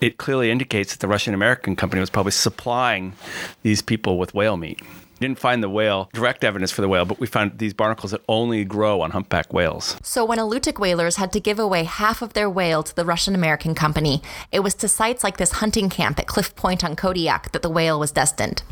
it 0.00 0.18
clearly 0.18 0.50
indicates 0.50 0.92
that 0.92 1.00
the 1.00 1.08
Russian 1.08 1.32
American 1.32 1.74
company 1.74 2.00
was 2.00 2.10
probably 2.10 2.32
supplying 2.32 3.14
these 3.62 3.80
people 3.80 4.18
with 4.18 4.34
whale 4.34 4.56
meat 4.56 4.80
didn't 5.20 5.38
find 5.38 5.62
the 5.62 5.70
whale, 5.70 6.08
direct 6.12 6.44
evidence 6.44 6.70
for 6.70 6.82
the 6.82 6.88
whale, 6.88 7.04
but 7.04 7.20
we 7.20 7.26
found 7.26 7.58
these 7.58 7.74
barnacles 7.74 8.12
that 8.12 8.22
only 8.28 8.64
grow 8.64 9.00
on 9.00 9.10
humpback 9.10 9.52
whales. 9.52 9.96
So 10.02 10.24
when 10.24 10.38
Alutiiq 10.38 10.78
whalers 10.78 11.16
had 11.16 11.32
to 11.32 11.40
give 11.40 11.58
away 11.58 11.84
half 11.84 12.22
of 12.22 12.32
their 12.32 12.50
whale 12.50 12.82
to 12.82 12.94
the 12.94 13.04
Russian 13.04 13.34
American 13.34 13.74
company, 13.74 14.22
it 14.52 14.60
was 14.60 14.74
to 14.74 14.88
sites 14.88 15.24
like 15.24 15.36
this 15.36 15.52
hunting 15.52 15.88
camp 15.88 16.18
at 16.18 16.26
Cliff 16.26 16.54
Point 16.56 16.84
on 16.84 16.96
Kodiak 16.96 17.52
that 17.52 17.62
the 17.62 17.70
whale 17.70 17.98
was 17.98 18.12
destined. 18.12 18.62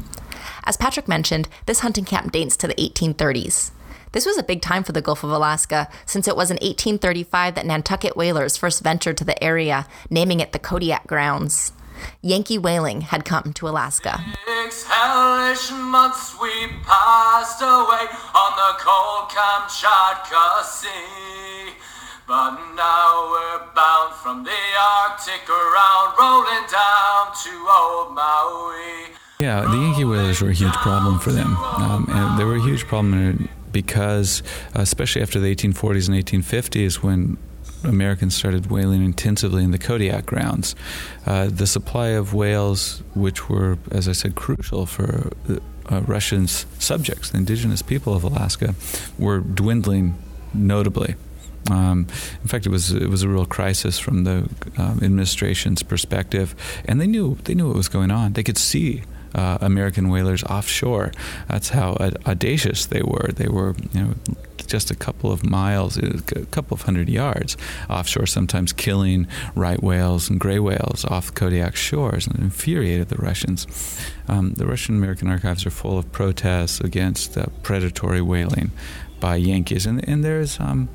As 0.65 0.77
Patrick 0.77 1.09
mentioned, 1.09 1.49
this 1.67 1.81
hunting 1.81 2.05
camp 2.05 2.33
dates 2.33 2.57
to 2.59 2.67
the 2.67 2.75
1830s. 2.75 3.71
This 4.13 4.27
was 4.27 4.39
a 4.39 4.45
big 4.45 4.63
time 4.63 4.85
for 4.85 4.93
the 4.93 5.03
Gulf 5.03 5.25
of 5.25 5.31
Alaska, 5.31 5.89
since 6.07 6.29
it 6.29 6.37
was 6.37 6.51
in 6.51 6.57
1835 6.57 7.57
that 7.57 7.67
Nantucket 7.67 8.17
whalers 8.17 8.57
first 8.57 8.83
ventured 8.83 9.17
to 9.17 9.25
the 9.25 9.43
area, 9.43 9.87
naming 10.09 10.39
it 10.39 10.53
the 10.53 10.61
Kodiak 10.61 11.07
Grounds. 11.09 11.73
Yankee 12.23 12.59
whaling 12.59 13.03
had 13.03 13.25
come 13.25 13.53
to 13.55 13.69
Alaska. 13.69 14.25
Six 14.47 14.85
hellish 14.85 15.71
months 15.73 16.35
we 16.41 16.69
passed 16.83 17.61
away 17.61 18.07
on 18.35 18.51
the 18.57 18.73
cold 18.79 19.31
Kamchatka 19.31 20.63
Sea. 20.65 21.75
But 22.27 22.53
now 22.75 23.29
we're 23.31 23.75
bound 23.75 24.15
from 24.15 24.45
the 24.45 24.63
Arctic 24.81 25.47
around, 25.49 26.15
rolling 26.19 26.67
down 26.73 27.35
to 27.45 27.69
old 27.69 28.15
Maui. 28.15 29.13
Yeah, 29.41 29.61
the 29.61 29.77
Yankee 29.77 30.05
whalers 30.05 30.41
were 30.41 30.49
a 30.49 30.55
huge 30.55 30.73
problem 30.75 31.19
for 31.19 31.33
them. 31.33 31.55
Um, 31.57 32.07
and 32.09 32.41
they 32.41 32.45
were 32.45 32.57
a 32.57 32.63
huge 32.63 32.87
problem 32.87 33.51
because, 33.73 34.43
especially 34.73 35.21
after 35.21 35.39
the 35.39 35.55
1840s 35.55 36.09
and 36.09 36.17
1850s, 36.25 37.03
when 37.03 37.37
Americans 37.87 38.35
started 38.35 38.71
whaling 38.71 39.05
intensively 39.05 39.65
in 39.65 39.71
the 39.71 39.79
Kodiak 39.79 40.27
grounds. 40.27 40.75
Uh, 41.27 41.49
the 41.49 41.67
supply 41.67 42.09
of 42.09 42.35
whales, 42.35 43.03
which 43.15 43.49
were, 43.49 43.79
as 43.91 44.09
I 44.09 44.13
said, 44.13 44.35
crucial 44.35 44.87
for 44.87 45.31
uh, 45.91 46.01
Russians' 46.03 46.67
subjects, 46.79 47.31
the 47.31 47.39
indigenous 47.39 47.83
people 47.83 48.15
of 48.15 48.25
Alaska, 48.25 48.75
were 49.19 49.41
dwindling 49.41 50.17
notably. 50.53 51.15
Um, 51.71 52.07
in 52.43 52.49
fact, 52.49 52.67
it 52.67 52.69
was 52.69 52.91
it 52.91 53.09
was 53.09 53.23
a 53.23 53.29
real 53.29 53.47
crisis 53.47 53.99
from 53.99 54.25
the 54.25 54.49
um, 54.77 55.01
administration's 55.03 55.83
perspective, 55.83 56.55
and 56.85 57.01
they 57.01 57.07
knew 57.07 57.39
they 57.45 57.55
knew 57.55 57.69
what 57.69 57.77
was 57.77 57.89
going 57.89 58.11
on. 58.11 58.35
They 58.35 58.43
could 58.43 58.59
see 58.59 59.03
uh, 59.35 59.59
American 59.61 60.09
whalers 60.09 60.43
offshore. 60.45 61.13
That's 61.49 61.71
how 61.71 61.97
audacious 62.27 62.87
they 62.87 63.03
were. 63.03 63.31
They 63.33 63.49
were, 63.49 63.75
you 63.93 64.01
know, 64.01 64.15
just 64.67 64.91
a 64.91 64.95
couple 64.95 65.31
of 65.31 65.45
miles, 65.45 65.97
a 65.99 66.21
couple 66.47 66.75
of 66.75 66.83
hundred 66.83 67.09
yards 67.09 67.57
offshore, 67.91 68.27
sometimes 68.27 68.73
killing 68.73 69.27
right 69.55 69.83
whales 69.83 70.31
and 70.31 70.41
gray 70.41 70.59
whales 70.59 71.05
off 71.05 71.35
Kodiak 71.35 71.77
shores, 71.77 72.27
and 72.27 72.39
infuriated 72.39 73.09
the 73.09 73.17
Russians. 73.17 73.67
Um, 74.29 74.55
the 74.55 74.67
Russian 74.67 74.97
American 74.97 75.29
archives 75.29 75.67
are 75.67 75.71
full 75.71 75.99
of 75.99 76.11
protests 76.13 76.81
against 76.81 77.37
uh, 77.37 77.47
predatory 77.63 78.23
whaling 78.23 78.71
by 79.21 79.37
Yankees, 79.37 79.87
and 79.87 80.07
and 80.09 80.25
there's 80.25 80.59
um, 80.61 80.89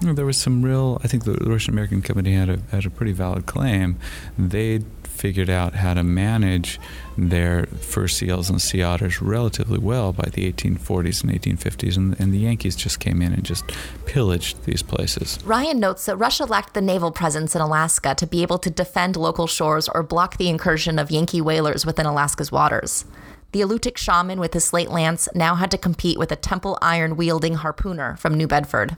there 0.00 0.26
was 0.26 0.38
some 0.38 0.62
real. 0.62 1.00
I 1.04 1.08
think 1.08 1.24
the 1.24 1.34
Russian 1.34 1.74
American 1.74 2.02
company 2.02 2.32
had 2.32 2.48
a 2.48 2.58
had 2.70 2.86
a 2.86 2.90
pretty 2.90 3.12
valid 3.12 3.46
claim. 3.46 3.98
They 4.38 4.80
figured 5.20 5.50
out 5.50 5.74
how 5.74 5.92
to 5.92 6.02
manage 6.02 6.80
their 7.18 7.66
fur 7.66 8.08
seals 8.08 8.48
and 8.48 8.60
sea 8.60 8.82
otters 8.82 9.20
relatively 9.20 9.78
well 9.78 10.14
by 10.14 10.26
the 10.32 10.50
1840s 10.50 11.22
and 11.22 11.30
1850s, 11.30 11.96
and, 11.98 12.18
and, 12.18 12.32
the 12.32 12.38
Yankees 12.38 12.74
just 12.74 13.00
came 13.00 13.20
in 13.20 13.34
and 13.34 13.44
just 13.44 13.64
pillaged 14.06 14.64
these 14.64 14.82
places. 14.82 15.38
Ryan 15.44 15.78
notes 15.78 16.06
that 16.06 16.16
Russia 16.16 16.46
lacked 16.46 16.72
the 16.72 16.80
naval 16.80 17.12
presence 17.12 17.54
in 17.54 17.60
Alaska 17.60 18.14
to 18.14 18.26
be 18.26 18.40
able 18.40 18.56
to 18.58 18.70
defend 18.70 19.14
local 19.14 19.46
shores 19.46 19.90
or 19.90 20.02
block 20.02 20.38
the 20.38 20.48
incursion 20.48 20.98
of 20.98 21.10
Yankee 21.10 21.42
whalers 21.42 21.84
within 21.84 22.06
Alaska's 22.06 22.50
waters. 22.50 23.04
The 23.52 23.60
Alutiiq 23.60 23.98
shaman 23.98 24.40
with 24.40 24.54
his 24.54 24.64
slate 24.64 24.90
lance 24.90 25.28
now 25.34 25.56
had 25.56 25.70
to 25.72 25.78
compete 25.78 26.18
with 26.18 26.32
a 26.32 26.36
temple 26.36 26.78
iron 26.80 27.16
wielding 27.16 27.56
harpooner 27.56 28.18
from 28.18 28.38
New 28.38 28.46
Bedford. 28.46 28.96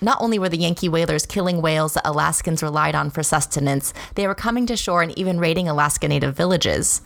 Not 0.00 0.20
only 0.20 0.38
were 0.38 0.48
the 0.48 0.58
Yankee 0.58 0.88
whalers 0.88 1.24
killing 1.24 1.62
whales 1.62 1.94
that 1.94 2.06
Alaskans 2.06 2.62
relied 2.62 2.94
on 2.94 3.10
for 3.10 3.22
sustenance, 3.22 3.94
they 4.16 4.26
were 4.26 4.34
coming 4.34 4.66
to 4.66 4.76
shore 4.76 5.02
and 5.02 5.16
even 5.16 5.38
raiding 5.38 5.68
Alaska 5.68 6.08
Native 6.08 6.36
villages. 6.36 7.00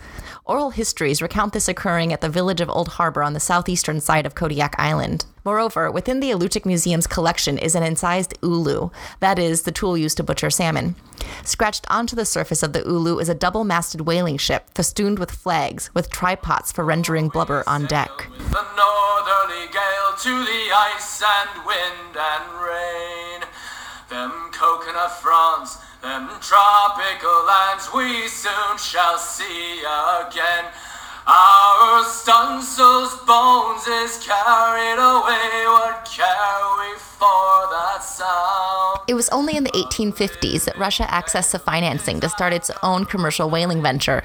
Oral 0.46 0.70
histories 0.70 1.20
recount 1.20 1.52
this 1.52 1.68
occurring 1.68 2.12
at 2.12 2.22
the 2.22 2.30
village 2.30 2.62
of 2.62 2.70
Old 2.70 2.88
Harbor 2.88 3.22
on 3.22 3.34
the 3.34 3.40
southeastern 3.40 4.00
side 4.00 4.24
of 4.24 4.34
Kodiak 4.34 4.74
Island. 4.78 5.26
Moreover, 5.44 5.90
within 5.90 6.20
the 6.20 6.30
Alutiiq 6.30 6.64
Museum's 6.64 7.06
collection 7.06 7.58
is 7.58 7.74
an 7.74 7.82
incised 7.82 8.36
ulu, 8.42 8.88
that 9.20 9.38
is, 9.38 9.62
the 9.62 9.72
tool 9.72 9.96
used 9.96 10.16
to 10.16 10.22
butcher 10.22 10.50
salmon. 10.50 10.94
Scratched 11.44 11.86
onto 11.90 12.16
the 12.16 12.24
surface 12.24 12.62
of 12.62 12.72
the 12.72 12.82
ulu 12.82 13.18
is 13.18 13.28
a 13.28 13.34
double 13.34 13.64
masted 13.64 14.02
whaling 14.02 14.38
ship 14.38 14.70
festooned 14.74 15.18
with 15.18 15.30
flags, 15.30 15.90
with 15.94 16.10
trypots 16.10 16.72
for 16.72 16.84
rendering 16.84 17.28
blubber 17.28 17.64
on 17.66 17.84
deck. 17.86 18.28
To 20.22 20.44
the 20.44 20.72
ice 20.74 21.22
and 21.22 21.64
wind 21.64 22.16
and 22.16 22.44
rain. 22.60 23.40
Them 24.10 24.50
coconut 24.50 25.12
fronds 25.22 25.78
them 26.02 26.28
tropical 26.40 27.44
lands 27.44 27.88
we 27.92 28.28
soon 28.28 28.78
shall 28.78 29.18
see 29.18 29.80
again. 29.80 30.64
Our 31.26 32.04
Stunsel's 32.04 33.16
bones 33.26 33.86
is 33.86 34.24
carried 34.24 34.98
away. 34.98 35.66
What 35.66 36.04
care 36.04 36.62
we 36.78 36.96
for 36.98 37.68
that 37.70 37.98
sound? 38.02 39.00
It 39.08 39.14
was 39.14 39.28
only 39.30 39.56
in 39.56 39.64
the 39.64 39.72
1850s 39.72 40.64
that 40.64 40.78
Russia 40.78 41.02
accessed 41.04 41.50
the 41.50 41.58
financing 41.58 42.20
to 42.20 42.28
start 42.28 42.52
its 42.52 42.70
own 42.82 43.04
commercial 43.04 43.50
whaling 43.50 43.82
venture. 43.82 44.24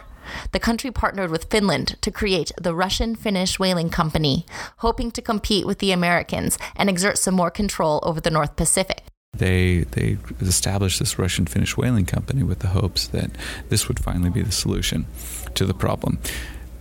The 0.54 0.60
country 0.60 0.92
partnered 0.92 1.32
with 1.32 1.50
Finland 1.50 1.98
to 2.02 2.12
create 2.12 2.52
the 2.62 2.74
Russian 2.74 3.16
Finnish 3.16 3.60
Whaling 3.60 3.90
Company, 3.90 4.46
hoping 4.78 5.12
to 5.12 5.22
compete 5.22 5.66
with 5.66 5.80
the 5.80 5.92
Americans 5.92 6.58
and 6.76 6.90
exert 6.90 7.18
some 7.18 7.36
more 7.36 7.52
control 7.52 8.00
over 8.04 8.22
the 8.22 8.30
North 8.30 8.56
Pacific. 8.56 9.04
They 9.36 9.80
they 9.92 10.18
established 10.42 11.00
this 11.00 11.18
Russian 11.18 11.48
Finnish 11.48 11.76
whaling 11.76 12.06
company 12.06 12.44
with 12.44 12.60
the 12.60 12.68
hopes 12.68 13.08
that 13.08 13.32
this 13.70 13.88
would 13.88 14.00
finally 14.00 14.30
be 14.30 14.44
the 14.44 14.52
solution 14.52 15.08
to 15.56 15.66
the 15.66 15.74
problem. 15.74 16.20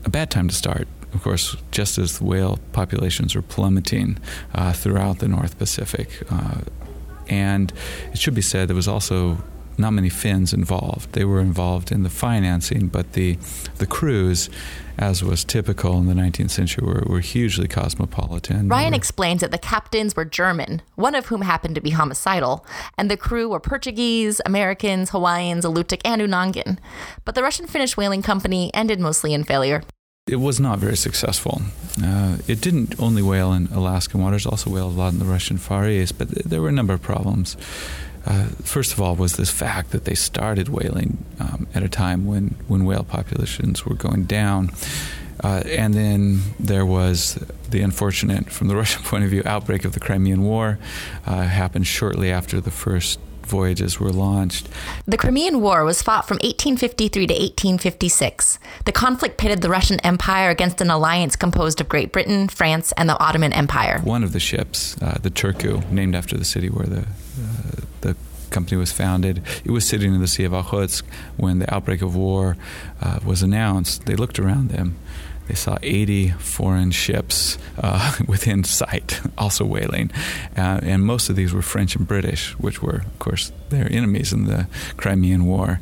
A 0.04 0.10
bad 0.10 0.30
time 0.30 0.48
to 0.48 0.54
start, 0.54 0.86
of 1.14 1.22
course, 1.22 1.56
just 1.70 1.96
as 1.96 2.18
the 2.18 2.24
whale 2.24 2.58
populations 2.72 3.34
are 3.34 3.42
plummeting 3.42 4.18
uh, 4.54 4.74
throughout 4.74 5.18
the 5.20 5.28
North 5.28 5.56
Pacific. 5.58 6.08
Uh, 6.30 6.60
and 7.28 7.72
it 8.12 8.18
should 8.18 8.34
be 8.34 8.42
said 8.42 8.68
there 8.68 8.76
was 8.76 8.88
also 8.88 9.38
not 9.78 9.92
many 9.92 10.08
Finns 10.08 10.52
involved. 10.52 11.12
They 11.12 11.24
were 11.24 11.40
involved 11.40 11.92
in 11.92 12.02
the 12.02 12.10
financing, 12.10 12.88
but 12.88 13.12
the 13.12 13.38
the 13.78 13.86
crews, 13.86 14.50
as 14.98 15.22
was 15.22 15.44
typical 15.44 15.98
in 15.98 16.06
the 16.06 16.14
19th 16.14 16.50
century, 16.50 16.86
were, 16.86 17.02
were 17.06 17.20
hugely 17.20 17.68
cosmopolitan. 17.68 18.68
Ryan 18.68 18.94
explains 18.94 19.40
that 19.40 19.50
the 19.50 19.58
captains 19.58 20.14
were 20.14 20.24
German, 20.24 20.82
one 20.94 21.14
of 21.14 21.26
whom 21.26 21.42
happened 21.42 21.74
to 21.74 21.80
be 21.80 21.90
homicidal, 21.90 22.64
and 22.96 23.10
the 23.10 23.16
crew 23.16 23.48
were 23.48 23.60
Portuguese, 23.60 24.40
Americans, 24.46 25.10
Hawaiians, 25.10 25.64
Alutiiq, 25.64 26.00
and 26.04 26.20
Unangan. 26.20 26.78
But 27.24 27.34
the 27.34 27.42
Russian 27.42 27.66
Finnish 27.66 27.96
whaling 27.96 28.22
company 28.22 28.70
ended 28.74 29.00
mostly 29.00 29.34
in 29.34 29.44
failure. 29.44 29.82
It 30.28 30.36
was 30.36 30.60
not 30.60 30.78
very 30.78 30.96
successful. 30.96 31.62
Uh, 32.00 32.38
it 32.46 32.60
didn't 32.60 32.94
only 33.00 33.22
whale 33.22 33.52
in 33.52 33.66
Alaskan 33.66 34.22
waters, 34.22 34.46
also 34.46 34.70
whaled 34.70 34.94
a 34.94 34.96
lot 34.96 35.12
in 35.12 35.18
the 35.18 35.24
Russian 35.24 35.58
Far 35.58 35.88
East, 35.88 36.16
but 36.16 36.30
th- 36.30 36.46
there 36.46 36.62
were 36.62 36.68
a 36.68 36.72
number 36.72 36.94
of 36.94 37.02
problems. 37.02 37.56
Uh, 38.24 38.46
first 38.62 38.92
of 38.92 39.00
all, 39.00 39.16
was 39.16 39.36
this 39.36 39.50
fact 39.50 39.90
that 39.90 40.04
they 40.04 40.14
started 40.14 40.68
whaling 40.68 41.24
um, 41.40 41.66
at 41.74 41.82
a 41.82 41.88
time 41.88 42.26
when, 42.26 42.56
when 42.68 42.84
whale 42.84 43.04
populations 43.04 43.84
were 43.84 43.94
going 43.94 44.24
down. 44.24 44.70
Uh, 45.42 45.62
and 45.66 45.94
then 45.94 46.40
there 46.60 46.86
was 46.86 47.34
the 47.70 47.80
unfortunate, 47.80 48.50
from 48.50 48.68
the 48.68 48.76
Russian 48.82 49.02
point 49.02 49.24
of 49.24 49.30
view, 49.30 49.42
outbreak 49.44 49.84
of 49.84 49.92
the 49.92 50.00
Crimean 50.00 50.42
War. 50.44 50.78
Uh, 51.26 51.42
happened 51.42 51.86
shortly 51.86 52.30
after 52.30 52.60
the 52.60 52.70
first 52.70 53.18
voyages 53.44 54.00
were 54.00 54.10
launched. 54.10 54.68
The 55.06 55.16
Crimean 55.16 55.60
War 55.60 55.84
was 55.84 56.00
fought 56.00 56.26
from 56.26 56.36
1853 56.36 57.26
to 57.26 57.34
1856. 57.34 58.58
The 58.84 58.92
conflict 58.92 59.36
pitted 59.36 59.62
the 59.62 59.68
Russian 59.68 60.00
Empire 60.00 60.50
against 60.50 60.80
an 60.80 60.90
alliance 60.90 61.36
composed 61.36 61.80
of 61.80 61.88
Great 61.88 62.12
Britain, 62.12 62.48
France, 62.48 62.92
and 62.96 63.08
the 63.08 63.18
Ottoman 63.18 63.52
Empire. 63.52 64.00
One 64.04 64.24
of 64.24 64.32
the 64.32 64.40
ships, 64.40 64.96
uh, 65.02 65.18
the 65.20 65.30
Turku, 65.30 65.90
named 65.90 66.14
after 66.14 66.36
the 66.36 66.44
city 66.44 66.68
where 66.68 66.86
the 66.86 67.00
uh, 67.00 67.70
the 67.76 67.86
company 68.52 68.76
was 68.76 68.92
founded. 68.92 69.42
It 69.64 69.70
was 69.70 69.86
sitting 69.86 70.14
in 70.14 70.20
the 70.20 70.28
Sea 70.28 70.44
of 70.44 70.52
Okhotsk 70.52 71.02
when 71.36 71.58
the 71.58 71.74
outbreak 71.74 72.02
of 72.02 72.14
war 72.14 72.56
uh, 73.00 73.18
was 73.24 73.42
announced. 73.42 74.06
They 74.06 74.14
looked 74.14 74.38
around 74.38 74.68
them. 74.68 74.96
They 75.48 75.54
saw 75.54 75.76
80 75.82 76.30
foreign 76.38 76.92
ships 76.92 77.58
uh, 77.76 78.16
within 78.28 78.64
sight, 78.64 79.20
also 79.38 79.64
whaling. 79.64 80.10
Uh, 80.56 80.80
and 80.82 81.04
most 81.04 81.28
of 81.28 81.36
these 81.36 81.52
were 81.52 81.62
French 81.62 81.96
and 81.96 82.06
British, 82.06 82.52
which 82.58 82.82
were, 82.82 83.02
of 83.04 83.18
course, 83.18 83.52
their 83.70 83.90
enemies 83.90 84.32
in 84.32 84.44
the 84.44 84.68
Crimean 84.96 85.46
War. 85.46 85.80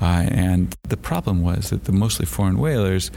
Uh, 0.00 0.26
and 0.30 0.74
the 0.88 0.96
problem 0.96 1.42
was 1.42 1.70
that 1.70 1.84
the 1.84 1.92
mostly 1.92 2.26
foreign 2.26 2.58
whalers 2.58 3.10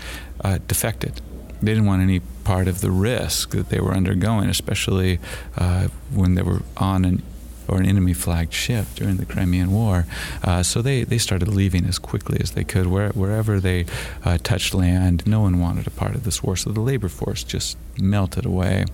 uh, 0.43 0.59
defected. 0.67 1.21
They 1.61 1.71
didn't 1.73 1.85
want 1.85 2.01
any 2.01 2.19
part 2.43 2.67
of 2.67 2.81
the 2.81 2.91
risk 2.91 3.51
that 3.51 3.69
they 3.69 3.79
were 3.79 3.93
undergoing, 3.93 4.49
especially 4.49 5.19
uh, 5.57 5.87
when 6.13 6.35
they 6.35 6.41
were 6.41 6.61
on 6.77 7.05
an 7.05 7.23
or 7.67 7.79
an 7.79 7.85
enemy 7.85 8.13
flagged 8.13 8.53
ship 8.53 8.85
during 8.95 9.17
the 9.17 9.25
Crimean 9.25 9.71
War. 9.71 10.05
Uh, 10.43 10.63
so 10.63 10.81
they, 10.81 11.03
they 11.03 11.17
started 11.17 11.47
leaving 11.47 11.85
as 11.85 11.99
quickly 11.99 12.39
as 12.41 12.51
they 12.51 12.63
could. 12.63 12.87
Where, 12.87 13.09
wherever 13.09 13.59
they 13.59 13.85
uh, 14.23 14.37
touched 14.43 14.73
land, 14.73 15.25
no 15.25 15.41
one 15.41 15.59
wanted 15.59 15.87
a 15.87 15.91
part 15.91 16.15
of 16.15 16.23
this 16.23 16.43
war. 16.43 16.55
So 16.55 16.71
the 16.71 16.81
labor 16.81 17.09
force 17.09 17.43
just 17.43 17.77
melted 17.97 18.45
away. 18.45 18.85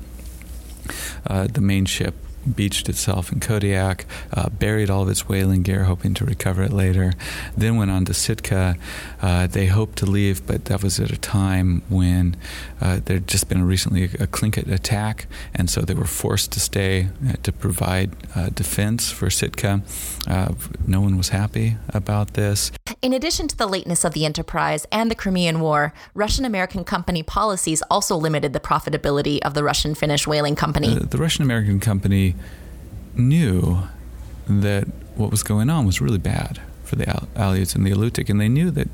Uh, 1.28 1.48
the 1.48 1.62
main 1.62 1.86
ship 1.86 2.16
beached 2.56 2.90
itself 2.90 3.32
in 3.32 3.40
Kodiak, 3.40 4.06
uh, 4.34 4.50
buried 4.50 4.90
all 4.90 5.04
of 5.04 5.10
its 5.10 5.28
whaling 5.28 5.62
gear, 5.62 5.86
hoping 5.86 6.14
to 6.16 6.26
recover 6.26 6.64
it 6.64 6.74
later. 6.74 7.14
Then 7.56 7.78
went 7.78 7.92
on 7.92 8.06
to 8.06 8.14
Sitka. 8.14 8.76
Uh, 9.22 9.48
they 9.48 9.68
hoped 9.68 9.98
to 10.00 10.06
leave, 10.06 10.46
but 10.46 10.66
that 10.66 10.84
was 10.84 11.00
at 11.00 11.12
a 11.12 11.18
time 11.18 11.82
when 11.90 12.36
uh, 12.80 13.00
there 13.06 13.18
had 13.18 13.28
just 13.28 13.50
been 13.50 13.64
recently 13.64 14.04
a, 14.04 14.24
a 14.24 14.28
Tlingit 14.28 14.72
attack, 14.72 15.28
and 15.54 15.70
so 15.70 15.82
they 15.82 15.94
were 15.94 16.06
forced 16.06 16.52
to 16.54 16.60
stay 16.60 17.10
uh, 17.28 17.34
to 17.44 17.52
provide 17.52 18.12
uh, 18.36 18.50
defense 18.50 19.12
for 19.12 19.30
Sitka. 19.30 19.82
Uh, 20.28 20.54
no 20.88 21.02
one 21.02 21.18
was 21.18 21.30
happy 21.30 21.78
about 21.90 22.34
this. 22.34 22.72
In 23.02 23.14
addition 23.14 23.48
to 23.48 23.58
the 23.58 23.66
lateness 23.66 24.06
of 24.06 24.14
the 24.14 24.26
enterprise 24.26 24.86
and 24.92 25.10
the 25.10 25.16
Crimean 25.16 25.60
War, 25.60 25.92
Russian 26.14 26.46
American 26.46 26.84
company 26.84 27.24
policies 27.24 27.82
also 27.90 28.16
limited 28.16 28.54
the 28.54 28.60
profitability 28.60 29.40
of 29.40 29.56
the 29.56 29.64
Russian 29.64 29.96
Finnish 29.96 30.28
whaling 30.28 30.56
company. 30.56 30.94
the 30.94 31.18
Russian 31.18 31.44
American 31.44 31.80
company 31.80 32.36
knew 33.16 33.80
that 34.48 34.86
what 35.16 35.32
was 35.32 35.42
going 35.42 35.72
on 35.72 35.88
was 35.88 36.00
really 36.00 36.20
bad 36.20 36.62
for 36.84 36.96
the 36.96 37.10
Al- 37.10 37.28
Aleuts 37.36 37.74
and 37.74 37.88
the 37.88 37.92
Alutiiq, 37.92 38.30
and 38.30 38.40
they 38.40 38.50
knew 38.50 38.70
that 38.70 38.88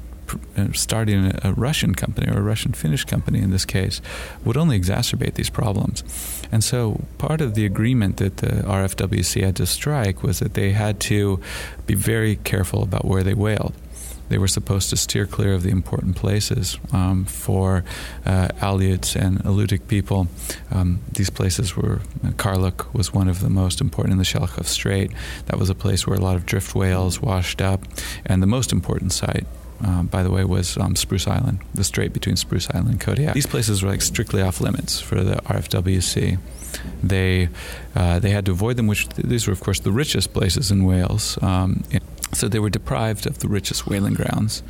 uh, 0.55 0.67
starting 0.73 1.33
a 1.43 1.53
Russian 1.53 1.93
company 1.93 2.31
or 2.31 2.37
a 2.37 2.41
Russian 2.41 2.71
Finnish 2.71 3.03
company 3.03 3.39
in 3.39 3.51
this 3.51 3.65
case 3.65 4.01
would 4.45 4.55
only 4.55 4.79
exacerbate 4.79 5.33
these 5.33 5.49
problems. 5.49 6.03
And 6.49 6.63
so 6.63 7.01
part 7.17 7.41
of 7.41 7.55
the 7.55 7.65
agreement 7.65 8.17
that 8.17 8.37
the 8.37 8.63
RFWC 8.63 9.43
had 9.43 9.57
to 9.57 9.65
strike 9.65 10.23
was 10.23 10.39
that 10.39 10.53
they 10.53 10.71
had 10.71 11.01
to 11.01 11.41
be 11.85 11.93
very 11.93 12.37
careful 12.37 12.83
about 12.83 13.03
where 13.03 13.23
they 13.23 13.33
whaled. 13.33 13.73
They 14.29 14.37
were 14.37 14.47
supposed 14.47 14.89
to 14.89 14.97
steer 14.97 15.25
clear 15.25 15.53
of 15.53 15.63
the 15.63 15.69
important 15.69 16.15
places 16.15 16.77
um, 16.91 17.25
for 17.25 17.83
uh, 18.25 18.49
Aleuts 18.59 19.15
and 19.15 19.39
Alutiiq 19.43 19.87
people. 19.87 20.27
Um, 20.71 20.99
these 21.11 21.29
places 21.29 21.75
were, 21.75 22.01
uh, 22.23 22.29
Karluk 22.31 22.93
was 22.93 23.13
one 23.13 23.27
of 23.27 23.41
the 23.41 23.49
most 23.49 23.81
important 23.81 24.13
in 24.13 24.17
the 24.17 24.25
Shelikof 24.25 24.65
Strait. 24.65 25.11
That 25.45 25.57
was 25.57 25.69
a 25.69 25.75
place 25.75 26.05
where 26.05 26.17
a 26.17 26.21
lot 26.21 26.35
of 26.35 26.45
drift 26.45 26.75
whales 26.75 27.21
washed 27.21 27.61
up. 27.61 27.85
And 28.25 28.41
the 28.41 28.47
most 28.47 28.71
important 28.71 29.13
site 29.13 29.45
um, 29.81 30.07
by 30.07 30.23
the 30.23 30.31
way, 30.31 30.43
was 30.43 30.77
um, 30.77 30.95
Spruce 30.95 31.27
Island, 31.27 31.59
the 31.73 31.83
strait 31.83 32.13
between 32.13 32.35
Spruce 32.35 32.67
Island 32.71 32.89
and 32.89 32.99
Kodiak. 32.99 33.33
These 33.33 33.45
places 33.45 33.83
were 33.83 33.89
like 33.89 34.01
strictly 34.01 34.41
off 34.41 34.59
limits 34.59 34.99
for 34.99 35.23
the 35.23 35.35
RFWC. 35.35 36.39
They 37.03 37.49
uh, 37.95 38.19
they 38.19 38.31
had 38.31 38.45
to 38.45 38.51
avoid 38.51 38.77
them, 38.77 38.87
which 38.87 39.07
these 39.09 39.47
were, 39.47 39.53
of 39.53 39.59
course, 39.59 39.79
the 39.79 39.91
richest 39.91 40.33
places 40.33 40.71
in 40.71 40.83
whales. 40.83 41.37
Um, 41.41 41.83
so 42.33 42.47
they 42.47 42.59
were 42.59 42.69
deprived 42.69 43.25
of 43.25 43.39
the 43.39 43.47
richest 43.47 43.87
whaling 43.87 44.13
grounds. 44.13 44.63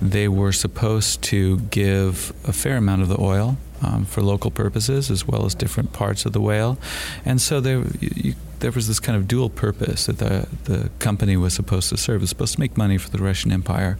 They 0.00 0.28
were 0.28 0.52
supposed 0.52 1.22
to 1.24 1.58
give 1.70 2.32
a 2.46 2.52
fair 2.52 2.76
amount 2.76 3.02
of 3.02 3.08
the 3.08 3.20
oil 3.20 3.56
um, 3.82 4.04
for 4.04 4.22
local 4.22 4.50
purposes 4.50 5.10
as 5.10 5.26
well 5.26 5.44
as 5.46 5.54
different 5.54 5.92
parts 5.92 6.26
of 6.26 6.32
the 6.32 6.40
whale. 6.40 6.78
And 7.24 7.40
so 7.40 7.60
there, 7.60 7.84
you, 8.00 8.34
there 8.60 8.70
was 8.70 8.88
this 8.88 9.00
kind 9.00 9.16
of 9.16 9.26
dual 9.26 9.50
purpose 9.50 10.06
that 10.06 10.18
the, 10.18 10.46
the 10.64 10.90
company 10.98 11.36
was 11.36 11.54
supposed 11.54 11.88
to 11.90 11.96
serve. 11.96 12.16
It 12.16 12.20
was 12.22 12.30
supposed 12.30 12.54
to 12.54 12.60
make 12.60 12.76
money 12.76 12.98
for 12.98 13.10
the 13.10 13.18
Russian 13.18 13.52
Empire, 13.52 13.98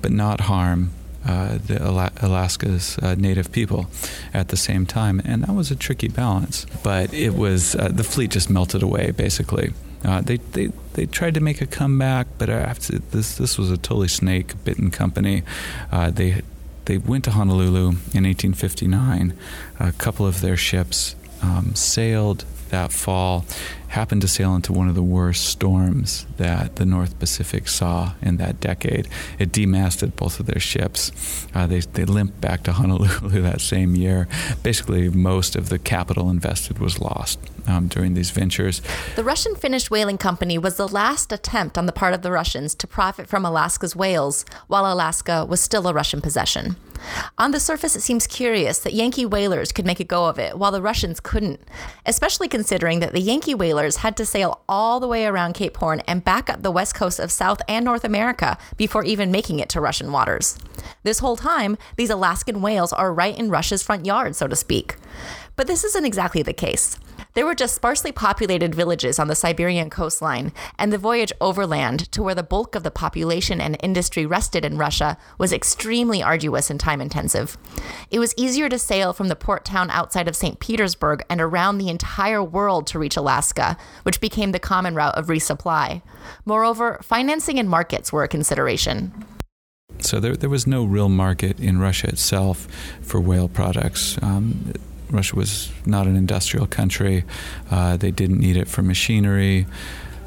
but 0.00 0.10
not 0.12 0.42
harm 0.42 0.92
uh, 1.24 1.58
the 1.66 1.80
Ala- 1.80 2.12
Alaska's 2.20 2.98
uh, 2.98 3.14
native 3.16 3.52
people 3.52 3.86
at 4.34 4.48
the 4.48 4.56
same 4.56 4.86
time, 4.86 5.22
and 5.24 5.44
that 5.44 5.52
was 5.52 5.70
a 5.70 5.76
tricky 5.76 6.08
balance. 6.08 6.66
But 6.82 7.14
it 7.14 7.34
was 7.34 7.76
uh, 7.76 7.88
the 7.92 8.04
fleet 8.04 8.32
just 8.32 8.50
melted 8.50 8.82
away 8.82 9.12
basically. 9.12 9.72
Uh, 10.04 10.20
they, 10.20 10.36
they 10.36 10.72
they 10.94 11.06
tried 11.06 11.34
to 11.34 11.40
make 11.40 11.60
a 11.60 11.66
comeback, 11.66 12.26
but 12.38 12.50
after 12.50 12.98
this 12.98 13.36
this 13.36 13.56
was 13.56 13.70
a 13.70 13.76
totally 13.76 14.08
snake 14.08 14.52
bitten 14.64 14.90
company. 14.90 15.42
Uh, 15.90 16.10
they 16.10 16.42
they 16.86 16.98
went 16.98 17.24
to 17.24 17.30
Honolulu 17.30 17.88
in 18.12 18.24
1859. 18.24 19.34
A 19.78 19.92
couple 19.92 20.26
of 20.26 20.40
their 20.40 20.56
ships 20.56 21.14
um, 21.40 21.74
sailed 21.74 22.44
that 22.72 22.90
fall 22.90 23.44
happened 23.88 24.22
to 24.22 24.28
sail 24.28 24.56
into 24.56 24.72
one 24.72 24.88
of 24.88 24.94
the 24.94 25.02
worst 25.02 25.44
storms 25.44 26.26
that 26.38 26.76
the 26.76 26.86
North 26.86 27.18
Pacific 27.18 27.68
saw 27.68 28.14
in 28.22 28.38
that 28.38 28.58
decade. 28.58 29.06
It 29.38 29.52
demasted 29.52 30.16
both 30.16 30.40
of 30.40 30.46
their 30.46 30.58
ships. 30.58 31.12
Uh, 31.54 31.66
they, 31.66 31.80
they 31.80 32.06
limped 32.06 32.40
back 32.40 32.62
to 32.64 32.72
Honolulu 32.78 33.42
that 33.42 33.60
same 33.60 33.94
year. 33.94 34.26
Basically, 34.62 35.10
most 35.10 35.54
of 35.54 35.68
the 35.68 35.78
capital 35.78 36.30
invested 36.30 36.78
was 36.78 36.98
lost 36.98 37.38
um, 37.66 37.86
during 37.88 38.14
these 38.14 38.30
ventures. 38.30 38.80
The 39.14 39.24
Russian 39.24 39.54
Finnish 39.54 39.90
Whaling 39.90 40.18
Company 40.18 40.56
was 40.56 40.76
the 40.76 40.88
last 40.88 41.30
attempt 41.30 41.76
on 41.76 41.84
the 41.84 41.92
part 41.92 42.14
of 42.14 42.22
the 42.22 42.32
Russians 42.32 42.74
to 42.76 42.86
profit 42.86 43.28
from 43.28 43.44
Alaska's 43.44 43.94
whales 43.94 44.46
while 44.68 44.90
Alaska 44.90 45.44
was 45.44 45.60
still 45.60 45.86
a 45.86 45.92
Russian 45.92 46.22
possession. 46.22 46.76
On 47.38 47.50
the 47.50 47.60
surface, 47.60 47.96
it 47.96 48.00
seems 48.00 48.26
curious 48.26 48.78
that 48.80 48.92
Yankee 48.92 49.26
whalers 49.26 49.72
could 49.72 49.86
make 49.86 50.00
a 50.00 50.04
go 50.04 50.26
of 50.26 50.38
it 50.38 50.58
while 50.58 50.70
the 50.70 50.82
Russians 50.82 51.20
couldn't, 51.20 51.60
especially 52.06 52.48
considering 52.48 53.00
that 53.00 53.12
the 53.12 53.20
Yankee 53.20 53.54
whalers 53.54 53.96
had 53.96 54.16
to 54.16 54.26
sail 54.26 54.62
all 54.68 55.00
the 55.00 55.08
way 55.08 55.26
around 55.26 55.54
Cape 55.54 55.76
Horn 55.76 56.00
and 56.00 56.24
back 56.24 56.48
up 56.48 56.62
the 56.62 56.70
west 56.70 56.94
coast 56.94 57.18
of 57.18 57.32
South 57.32 57.60
and 57.68 57.84
North 57.84 58.04
America 58.04 58.58
before 58.76 59.04
even 59.04 59.30
making 59.30 59.58
it 59.58 59.68
to 59.70 59.80
Russian 59.80 60.12
waters. 60.12 60.58
This 61.02 61.18
whole 61.18 61.36
time, 61.36 61.78
these 61.96 62.10
Alaskan 62.10 62.62
whales 62.62 62.92
are 62.92 63.12
right 63.12 63.36
in 63.36 63.50
Russia's 63.50 63.82
front 63.82 64.06
yard, 64.06 64.36
so 64.36 64.46
to 64.46 64.56
speak. 64.56 64.96
But 65.56 65.66
this 65.66 65.84
isn't 65.84 66.04
exactly 66.04 66.42
the 66.42 66.52
case. 66.52 66.98
There 67.34 67.46
were 67.46 67.54
just 67.54 67.74
sparsely 67.74 68.12
populated 68.12 68.74
villages 68.74 69.18
on 69.18 69.28
the 69.28 69.34
Siberian 69.34 69.88
coastline, 69.88 70.52
and 70.78 70.92
the 70.92 70.98
voyage 70.98 71.32
overland 71.40 72.12
to 72.12 72.22
where 72.22 72.34
the 72.34 72.42
bulk 72.42 72.74
of 72.74 72.82
the 72.82 72.90
population 72.90 73.58
and 73.58 73.78
industry 73.82 74.26
rested 74.26 74.66
in 74.66 74.76
Russia 74.76 75.16
was 75.38 75.52
extremely 75.52 76.22
arduous 76.22 76.68
and 76.68 76.78
time 76.78 77.00
intensive. 77.00 77.56
It 78.10 78.18
was 78.18 78.34
easier 78.36 78.68
to 78.68 78.78
sail 78.78 79.14
from 79.14 79.28
the 79.28 79.36
port 79.36 79.64
town 79.64 79.90
outside 79.90 80.28
of 80.28 80.36
St. 80.36 80.60
Petersburg 80.60 81.24
and 81.30 81.40
around 81.40 81.78
the 81.78 81.88
entire 81.88 82.42
world 82.42 82.86
to 82.88 82.98
reach 82.98 83.16
Alaska, 83.16 83.78
which 84.02 84.20
became 84.20 84.52
the 84.52 84.58
common 84.58 84.94
route 84.94 85.16
of 85.16 85.28
resupply. 85.28 86.02
Moreover, 86.44 87.00
financing 87.02 87.58
and 87.58 87.68
markets 87.68 88.12
were 88.12 88.24
a 88.24 88.28
consideration. 88.28 89.12
So 90.00 90.20
there, 90.20 90.36
there 90.36 90.50
was 90.50 90.66
no 90.66 90.84
real 90.84 91.08
market 91.08 91.60
in 91.60 91.78
Russia 91.78 92.08
itself 92.08 92.66
for 93.00 93.20
whale 93.20 93.48
products. 93.48 94.18
Um, 94.22 94.72
Russia 95.12 95.36
was 95.36 95.70
not 95.86 96.06
an 96.06 96.16
industrial 96.16 96.66
country. 96.66 97.24
Uh, 97.70 97.96
they 97.96 98.10
didn't 98.10 98.40
need 98.40 98.56
it 98.56 98.68
for 98.68 98.82
machinery. 98.82 99.66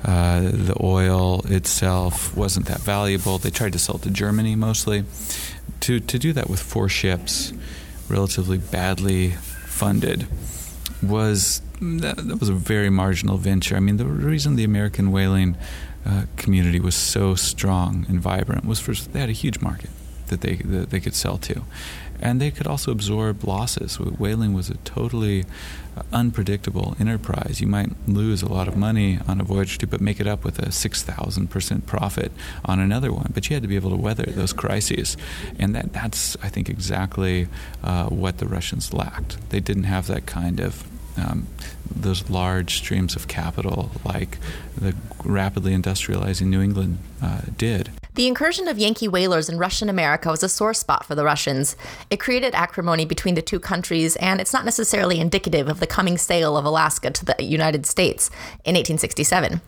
Uh, 0.04 0.42
the 0.42 0.78
oil 0.82 1.42
itself 1.48 2.36
wasn't 2.38 2.68
that 2.68 2.80
valuable. 2.80 3.40
They 3.40 3.50
tried 3.50 3.74
to 3.74 3.80
sell 3.80 3.96
it 3.96 4.04
to 4.04 4.12
Germany 4.12 4.56
mostly. 4.56 5.04
To, 5.82 6.00
to 6.00 6.20
do 6.20 6.32
that 6.34 6.50
with 6.50 6.62
four 6.62 6.90
ships, 6.90 7.54
relatively 8.08 8.58
badly 8.58 9.32
funded, 9.32 10.28
was 11.02 11.62
that, 11.82 12.18
that 12.18 12.40
was 12.40 12.50
a 12.50 12.54
very 12.54 12.90
marginal 12.90 13.38
venture. 13.38 13.76
I 13.76 13.80
mean, 13.80 13.98
the 13.98 14.06
reason 14.06 14.56
the 14.56 14.64
American 14.64 15.12
whaling 15.12 15.58
uh, 16.06 16.26
community 16.38 16.80
was 16.80 16.96
so 16.96 17.34
strong 17.34 18.06
and 18.08 18.20
vibrant 18.20 18.66
was 18.66 18.80
first 18.80 19.12
they 19.12 19.20
had 19.20 19.30
a 19.30 19.34
huge 19.34 19.60
market 19.60 19.90
that 20.28 20.42
they 20.42 20.56
that 20.56 20.90
they 20.90 21.00
could 21.00 21.16
sell 21.16 21.38
to, 21.40 21.64
and 22.20 22.42
they 22.42 22.52
could 22.52 22.68
also 22.68 22.92
absorb 22.92 23.44
losses. 23.44 24.00
Whaling 24.00 24.54
was 24.54 24.70
a 24.70 24.78
totally 24.78 25.46
uh, 25.98 26.04
unpredictable 26.12 26.96
enterprise. 27.00 27.60
You 27.62 27.68
might 27.68 27.90
lose 28.08 28.42
a 28.42 28.48
lot 28.48 28.68
of 28.68 28.76
money 28.76 29.20
on 29.28 29.42
a 29.42 29.44
voyage 29.44 29.78
to, 29.80 29.88
but 29.88 30.02
make 30.02 30.20
it 30.20 30.28
up 30.28 30.44
with 30.44 30.60
a 30.60 30.72
six 30.72 31.04
thousand 31.04 31.50
percent 31.50 31.86
profit 31.86 32.32
on 32.64 32.80
another 32.80 33.12
one. 33.12 33.32
But 33.34 33.50
you 33.50 33.56
had 33.56 33.64
to 33.64 33.70
be 33.70 33.76
able 33.76 33.92
to 33.92 33.98
weather 33.98 34.26
those 34.28 34.54
crises, 34.54 35.18
and 35.60 35.76
that 35.76 35.94
that's 35.94 36.38
I 36.42 36.50
think 36.50 36.70
exactly 36.70 37.48
uh, 37.84 38.08
what 38.08 38.38
the 38.38 38.48
Russians 38.48 38.94
lacked. 38.94 39.50
They 39.50 39.60
didn't 39.60 39.84
have 39.84 40.08
that 40.08 40.26
kind 40.26 40.60
of 40.60 40.84
um, 41.18 41.48
those 41.96 42.30
large 42.30 42.76
streams 42.76 43.16
of 43.16 43.28
capital 43.28 43.92
like 44.04 44.38
the 44.78 44.96
rapidly 45.24 45.74
industrializing 45.74 46.48
New 46.48 46.62
England 46.62 47.00
uh, 47.22 47.42
did. 47.58 47.90
The 48.16 48.28
incursion 48.28 48.70
of 48.70 48.80
Yankee 48.80 49.10
whalers 49.10 49.50
in 49.50 49.58
Russian 49.58 49.90
America 49.90 50.30
was 50.30 50.42
a 50.42 50.48
sore 50.48 50.74
spot 50.74 51.06
for 51.06 51.16
the 51.16 51.26
Russians. 51.26 51.76
It 52.10 52.18
created 52.18 52.56
acrimony 52.56 53.04
between 53.04 53.36
the 53.36 53.42
two 53.42 53.60
countries, 53.60 54.16
and 54.16 54.40
it's 54.40 54.54
not 54.54 54.64
necessarily 54.64 55.20
indicative 55.20 55.68
of 55.68 55.82
the 55.82 55.86
coming 55.86 56.18
sale 56.18 56.56
of 56.56 56.64
Alaska 56.64 57.12
to 57.12 57.26
the 57.26 57.36
United 57.44 57.86
States 57.86 58.30
in 58.64 58.76
1867. 58.76 59.60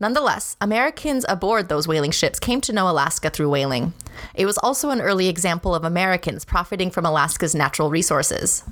Nonetheless, 0.00 0.56
Americans 0.60 1.24
aboard 1.28 1.68
those 1.68 1.86
whaling 1.86 2.10
ships 2.10 2.40
came 2.40 2.60
to 2.62 2.72
know 2.72 2.90
Alaska 2.90 3.30
through 3.30 3.50
whaling. 3.50 3.94
It 4.34 4.46
was 4.46 4.58
also 4.58 4.90
an 4.90 5.00
early 5.00 5.28
example 5.28 5.72
of 5.72 5.84
Americans 5.84 6.44
profiting 6.44 6.90
from 6.90 7.06
Alaska's 7.06 7.54
natural 7.54 7.88
resources. 7.88 8.64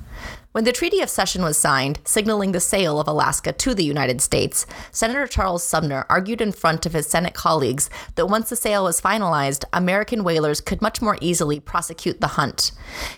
When 0.54 0.62
the 0.62 0.70
Treaty 0.70 1.00
of 1.00 1.10
Cession 1.10 1.42
was 1.42 1.58
signed, 1.58 1.98
signaling 2.04 2.52
the 2.52 2.60
sale 2.60 3.00
of 3.00 3.08
Alaska 3.08 3.52
to 3.54 3.74
the 3.74 3.82
United 3.82 4.20
States, 4.20 4.66
Senator 4.92 5.26
Charles 5.26 5.64
Sumner 5.64 6.06
argued 6.08 6.40
in 6.40 6.52
front 6.52 6.86
of 6.86 6.92
his 6.92 7.08
Senate 7.08 7.34
colleagues 7.34 7.90
that 8.14 8.28
once 8.28 8.50
the 8.50 8.54
sale 8.54 8.84
was 8.84 9.00
finalized, 9.00 9.64
American 9.72 10.22
whalers 10.22 10.60
could 10.60 10.80
much 10.80 11.02
more 11.02 11.18
easily 11.20 11.58
prosecute 11.58 12.20
the 12.20 12.38
hunt. 12.38 12.70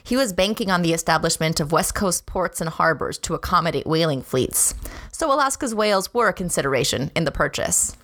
He 0.03 0.17
was 0.17 0.33
banking 0.33 0.71
on 0.71 0.81
the 0.81 0.95
establishment 0.95 1.61
of 1.61 1.73
West 1.73 1.95
Coast 1.95 2.25
ports 2.25 2.63
and 2.63 2.71
harbors 2.71 3.19
to 3.19 3.35
accommodate 3.35 3.87
whaling 3.87 4.23
fleets. 4.23 4.73
So 5.13 5.31
Alaska's 5.31 5.75
whales 5.75 6.15
were 6.15 6.29
a 6.29 6.33
consideration 6.33 7.11
in 7.15 7.25
the 7.25 7.31
purchase. 7.31 7.99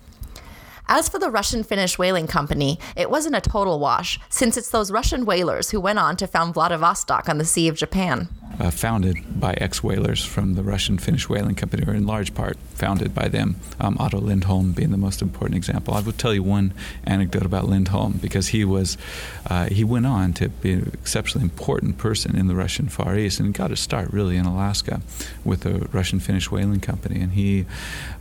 As 0.87 1.07
for 1.07 1.17
the 1.17 1.31
Russian 1.31 1.63
Finnish 1.63 1.97
whaling 1.97 2.27
company, 2.27 2.77
it 2.95 3.09
wasn't 3.09 3.35
a 3.35 3.41
total 3.41 3.79
wash, 3.79 4.19
since 4.29 4.57
it's 4.57 4.69
those 4.69 4.91
Russian 4.91 5.25
whalers 5.25 5.69
who 5.69 5.79
went 5.79 5.97
on 5.97 6.17
to 6.17 6.27
found 6.27 6.53
Vladivostok 6.53 7.29
on 7.29 7.37
the 7.37 7.45
Sea 7.45 7.69
of 7.69 7.77
Japan. 7.77 8.27
Uh, 8.59 8.69
founded 8.69 9.17
by 9.39 9.53
ex 9.53 9.81
whalers 9.81 10.23
from 10.23 10.53
the 10.53 10.61
Russian 10.61 10.99
Finnish 10.99 11.27
whaling 11.27 11.55
company, 11.55 11.83
or 11.87 11.93
in 11.95 12.05
large 12.05 12.35
part 12.35 12.57
founded 12.75 13.15
by 13.15 13.27
them, 13.27 13.55
um, 13.79 13.97
Otto 13.99 14.19
Lindholm 14.19 14.73
being 14.73 14.91
the 14.91 14.97
most 14.97 15.23
important 15.23 15.55
example. 15.55 15.95
I 15.95 16.01
will 16.01 16.11
tell 16.11 16.35
you 16.35 16.43
one 16.43 16.71
anecdote 17.03 17.45
about 17.45 17.67
Lindholm 17.67 18.19
because 18.21 18.49
he 18.49 18.63
was 18.63 18.95
uh, 19.47 19.65
he 19.69 19.83
went 19.83 20.05
on 20.05 20.33
to 20.33 20.49
be 20.49 20.73
an 20.73 20.91
exceptionally 20.93 21.45
important 21.45 21.97
person 21.97 22.35
in 22.35 22.47
the 22.47 22.55
Russian 22.55 22.89
Far 22.89 23.17
East 23.17 23.39
and 23.39 23.55
got 23.55 23.71
his 23.71 23.79
start 23.79 24.13
really 24.13 24.37
in 24.37 24.45
Alaska 24.45 25.01
with 25.43 25.61
the 25.61 25.87
Russian 25.91 26.19
Finnish 26.19 26.51
whaling 26.51 26.79
company. 26.79 27.21
And 27.21 27.31
he, 27.31 27.65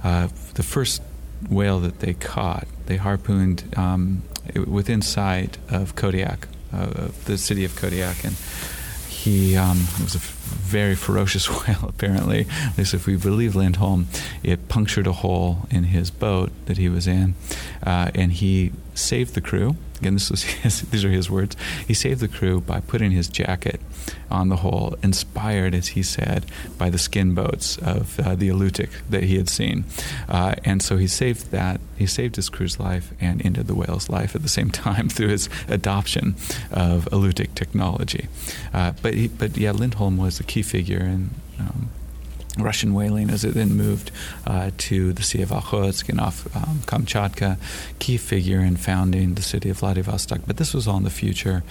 uh, 0.03 0.29
the 0.55 0.63
first 0.63 1.03
whale 1.51 1.81
that 1.81 2.01
they 2.01 2.15
caught, 2.15 2.67
they 2.87 2.97
harpooned 2.97 3.65
um, 3.77 4.23
within 4.67 5.03
sight 5.03 5.59
of 5.71 5.95
Kodiak, 5.97 6.49
uh, 6.73 7.09
the 7.25 7.39
city 7.39 7.65
of 7.65 7.77
Kodiak, 7.77 8.25
and 8.25 8.37
he 9.09 9.57
um, 9.57 9.79
was 10.01 10.15
a 10.15 10.42
very 10.53 10.95
ferocious 10.95 11.49
whale. 11.67 11.89
Apparently, 11.89 12.47
at 12.51 12.79
least 12.79 12.95
if 12.95 13.07
we 13.07 13.17
believe 13.17 13.55
Lindholm, 13.55 14.07
it 14.43 14.69
punctured 14.69 15.07
a 15.07 15.13
hole 15.13 15.67
in 15.71 15.85
his 15.85 16.11
boat 16.11 16.51
that 16.67 16.79
he 16.79 16.89
was 16.89 17.07
in, 17.07 17.35
uh, 17.85 18.11
and 18.15 18.33
he 18.33 18.73
saved 18.95 19.35
the 19.35 19.41
crew 19.41 19.77
again, 20.03 20.15
this 20.15 20.31
was 20.31 20.43
his, 20.63 20.83
these 20.83 21.05
are 21.05 21.11
his 21.11 21.31
words. 21.31 21.57
He 21.87 21.95
saved 21.95 22.21
the 22.21 22.29
crew 22.29 22.61
by 22.61 22.81
putting 22.81 23.13
his 23.13 23.29
jacket 23.29 23.81
on 24.31 24.49
the 24.49 24.57
hole, 24.57 24.97
inspired, 25.03 25.75
as 25.75 25.89
he 25.89 26.03
said, 26.03 26.45
by 26.77 26.91
the 26.91 26.99
skin 26.99 27.35
boats 27.35 27.79
of 27.79 28.19
uh, 28.19 28.35
the 28.35 28.49
Alutiiq 28.49 28.91
that 29.09 29.23
he 29.23 29.37
had 29.37 29.49
seen. 29.49 29.85
Uh, 30.29 30.55
and 30.65 30.83
so 30.83 30.97
he 30.97 31.07
saved 31.07 31.53
that. 31.53 31.81
He 31.97 32.07
saved 32.07 32.35
his 32.35 32.49
crew's 32.49 32.81
life 32.81 33.13
and 33.21 33.45
ended 33.47 33.69
the 33.69 33.77
whale's 33.77 34.09
life 34.09 34.35
at 34.35 34.43
the 34.43 34.49
same 34.49 34.71
time 34.87 35.09
through 35.09 35.29
his 35.29 35.49
adoption 35.69 36.35
of 36.73 37.09
Alutiiq 37.13 37.55
technology. 37.55 38.27
Uh, 38.75 38.93
but 39.03 39.15
he, 39.15 39.29
but 39.29 39.57
yeah, 39.57 39.71
Lindholm 39.71 40.17
was 40.17 40.41
a 40.43 40.45
key 40.45 40.63
figure 40.63 41.01
in. 41.01 41.31
Um, 41.59 41.91
Russian 42.59 42.93
whaling 42.93 43.31
as 43.31 43.45
it 43.45 43.55
then 43.55 43.75
moved 43.75 44.11
uh, 44.47 44.71
to 44.77 45.15
the 45.15 45.23
Sea 45.23 45.41
of 45.41 45.49
Okhotsk 45.49 46.11
and 46.11 46.21
off 46.21 46.55
um, 46.55 46.81
Kamchatka, 46.85 47.57
key 47.99 48.19
figure 48.19 48.61
in 48.61 48.77
founding 48.77 49.35
the 49.35 49.43
city 49.43 49.71
of 49.71 49.79
Vladivostok. 49.79 50.41
But 50.47 50.59
this 50.59 50.75
was 50.75 50.87
all 50.87 50.99
in 50.99 51.05
the 51.05 51.11
future. 51.11 51.63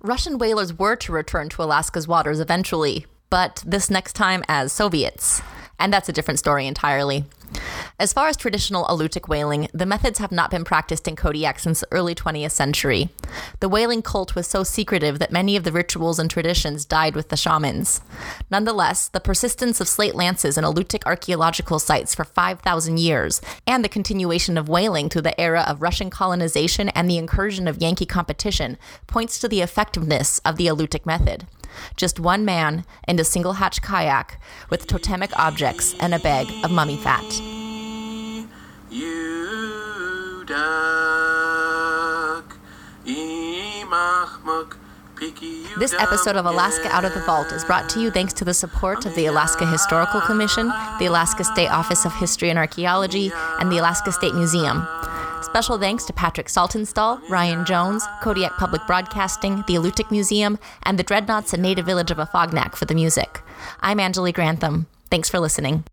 Russian 0.00 0.38
whalers 0.38 0.78
were 0.78 0.96
to 0.96 1.12
return 1.12 1.48
to 1.48 1.62
Alaska's 1.62 2.06
waters 2.06 2.38
eventually, 2.38 3.06
but 3.28 3.62
this 3.66 3.90
next 3.90 4.14
time 4.14 4.44
as 4.46 4.72
Soviets. 4.72 5.42
And 5.80 5.92
that's 5.92 6.08
a 6.08 6.12
different 6.12 6.38
story 6.38 6.66
entirely. 6.66 7.24
As 7.98 8.12
far 8.12 8.28
as 8.28 8.36
traditional 8.36 8.84
Alutiiq 8.86 9.28
whaling, 9.28 9.68
the 9.72 9.86
methods 9.86 10.18
have 10.18 10.32
not 10.32 10.50
been 10.50 10.64
practiced 10.64 11.06
in 11.06 11.16
Kodiak 11.16 11.58
since 11.58 11.80
the 11.80 11.88
early 11.92 12.14
20th 12.14 12.50
century. 12.50 13.10
The 13.60 13.68
whaling 13.68 14.02
cult 14.02 14.34
was 14.34 14.46
so 14.46 14.64
secretive 14.64 15.18
that 15.18 15.32
many 15.32 15.56
of 15.56 15.64
the 15.64 15.72
rituals 15.72 16.18
and 16.18 16.30
traditions 16.30 16.84
died 16.84 17.14
with 17.14 17.28
the 17.28 17.36
shamans. 17.36 18.00
Nonetheless, 18.50 19.08
the 19.08 19.20
persistence 19.20 19.80
of 19.80 19.88
slate 19.88 20.14
lances 20.14 20.58
in 20.58 20.64
Alutiiq 20.64 21.06
archaeological 21.06 21.78
sites 21.78 22.14
for 22.14 22.24
5,000 22.24 22.98
years, 22.98 23.40
and 23.66 23.84
the 23.84 23.88
continuation 23.88 24.58
of 24.58 24.68
whaling 24.68 25.08
through 25.08 25.22
the 25.22 25.40
era 25.40 25.64
of 25.66 25.82
Russian 25.82 26.10
colonization 26.10 26.88
and 26.90 27.08
the 27.08 27.18
incursion 27.18 27.68
of 27.68 27.80
Yankee 27.80 28.06
competition 28.06 28.78
points 29.06 29.38
to 29.38 29.48
the 29.48 29.60
effectiveness 29.60 30.40
of 30.44 30.56
the 30.56 30.66
Alutiiq 30.66 31.06
method. 31.06 31.46
Just 31.96 32.20
one 32.20 32.44
man 32.44 32.84
in 33.06 33.18
a 33.18 33.24
single 33.24 33.54
hatch 33.54 33.82
kayak 33.82 34.40
with 34.70 34.86
totemic 34.86 35.30
objects 35.38 35.94
and 36.00 36.14
a 36.14 36.18
bag 36.18 36.46
of 36.64 36.70
mummy 36.70 36.96
fat. 36.96 37.22
This 45.78 45.94
episode 45.94 46.36
of 46.36 46.46
Alaska 46.46 46.88
Out 46.90 47.04
of 47.04 47.14
the 47.14 47.20
Vault 47.20 47.52
is 47.52 47.64
brought 47.64 47.88
to 47.90 48.00
you 48.00 48.10
thanks 48.10 48.32
to 48.34 48.44
the 48.44 48.52
support 48.54 49.06
of 49.06 49.14
the 49.14 49.26
Alaska 49.26 49.64
Historical 49.66 50.20
Commission, 50.20 50.68
the 50.98 51.06
Alaska 51.06 51.44
State 51.44 51.68
Office 51.68 52.04
of 52.04 52.12
History 52.14 52.50
and 52.50 52.58
Archaeology, 52.58 53.32
and 53.60 53.70
the 53.70 53.78
Alaska 53.78 54.12
State 54.12 54.34
Museum. 54.34 54.86
Special 55.52 55.76
thanks 55.76 56.06
to 56.06 56.14
Patrick 56.14 56.46
Saltonstall, 56.46 57.28
Ryan 57.28 57.66
Jones, 57.66 58.02
Kodiak 58.22 58.52
Public 58.56 58.80
Broadcasting, 58.86 59.56
the 59.66 59.74
Alutiiq 59.74 60.10
Museum, 60.10 60.58
and 60.84 60.98
the 60.98 61.02
Dreadnoughts 61.02 61.52
and 61.52 61.62
Native 61.62 61.84
Village 61.84 62.10
of 62.10 62.16
Afognak 62.16 62.74
for 62.74 62.86
the 62.86 62.94
music. 62.94 63.38
I'm 63.80 63.98
Anjali 63.98 64.32
Grantham. 64.32 64.86
Thanks 65.10 65.28
for 65.28 65.38
listening. 65.40 65.84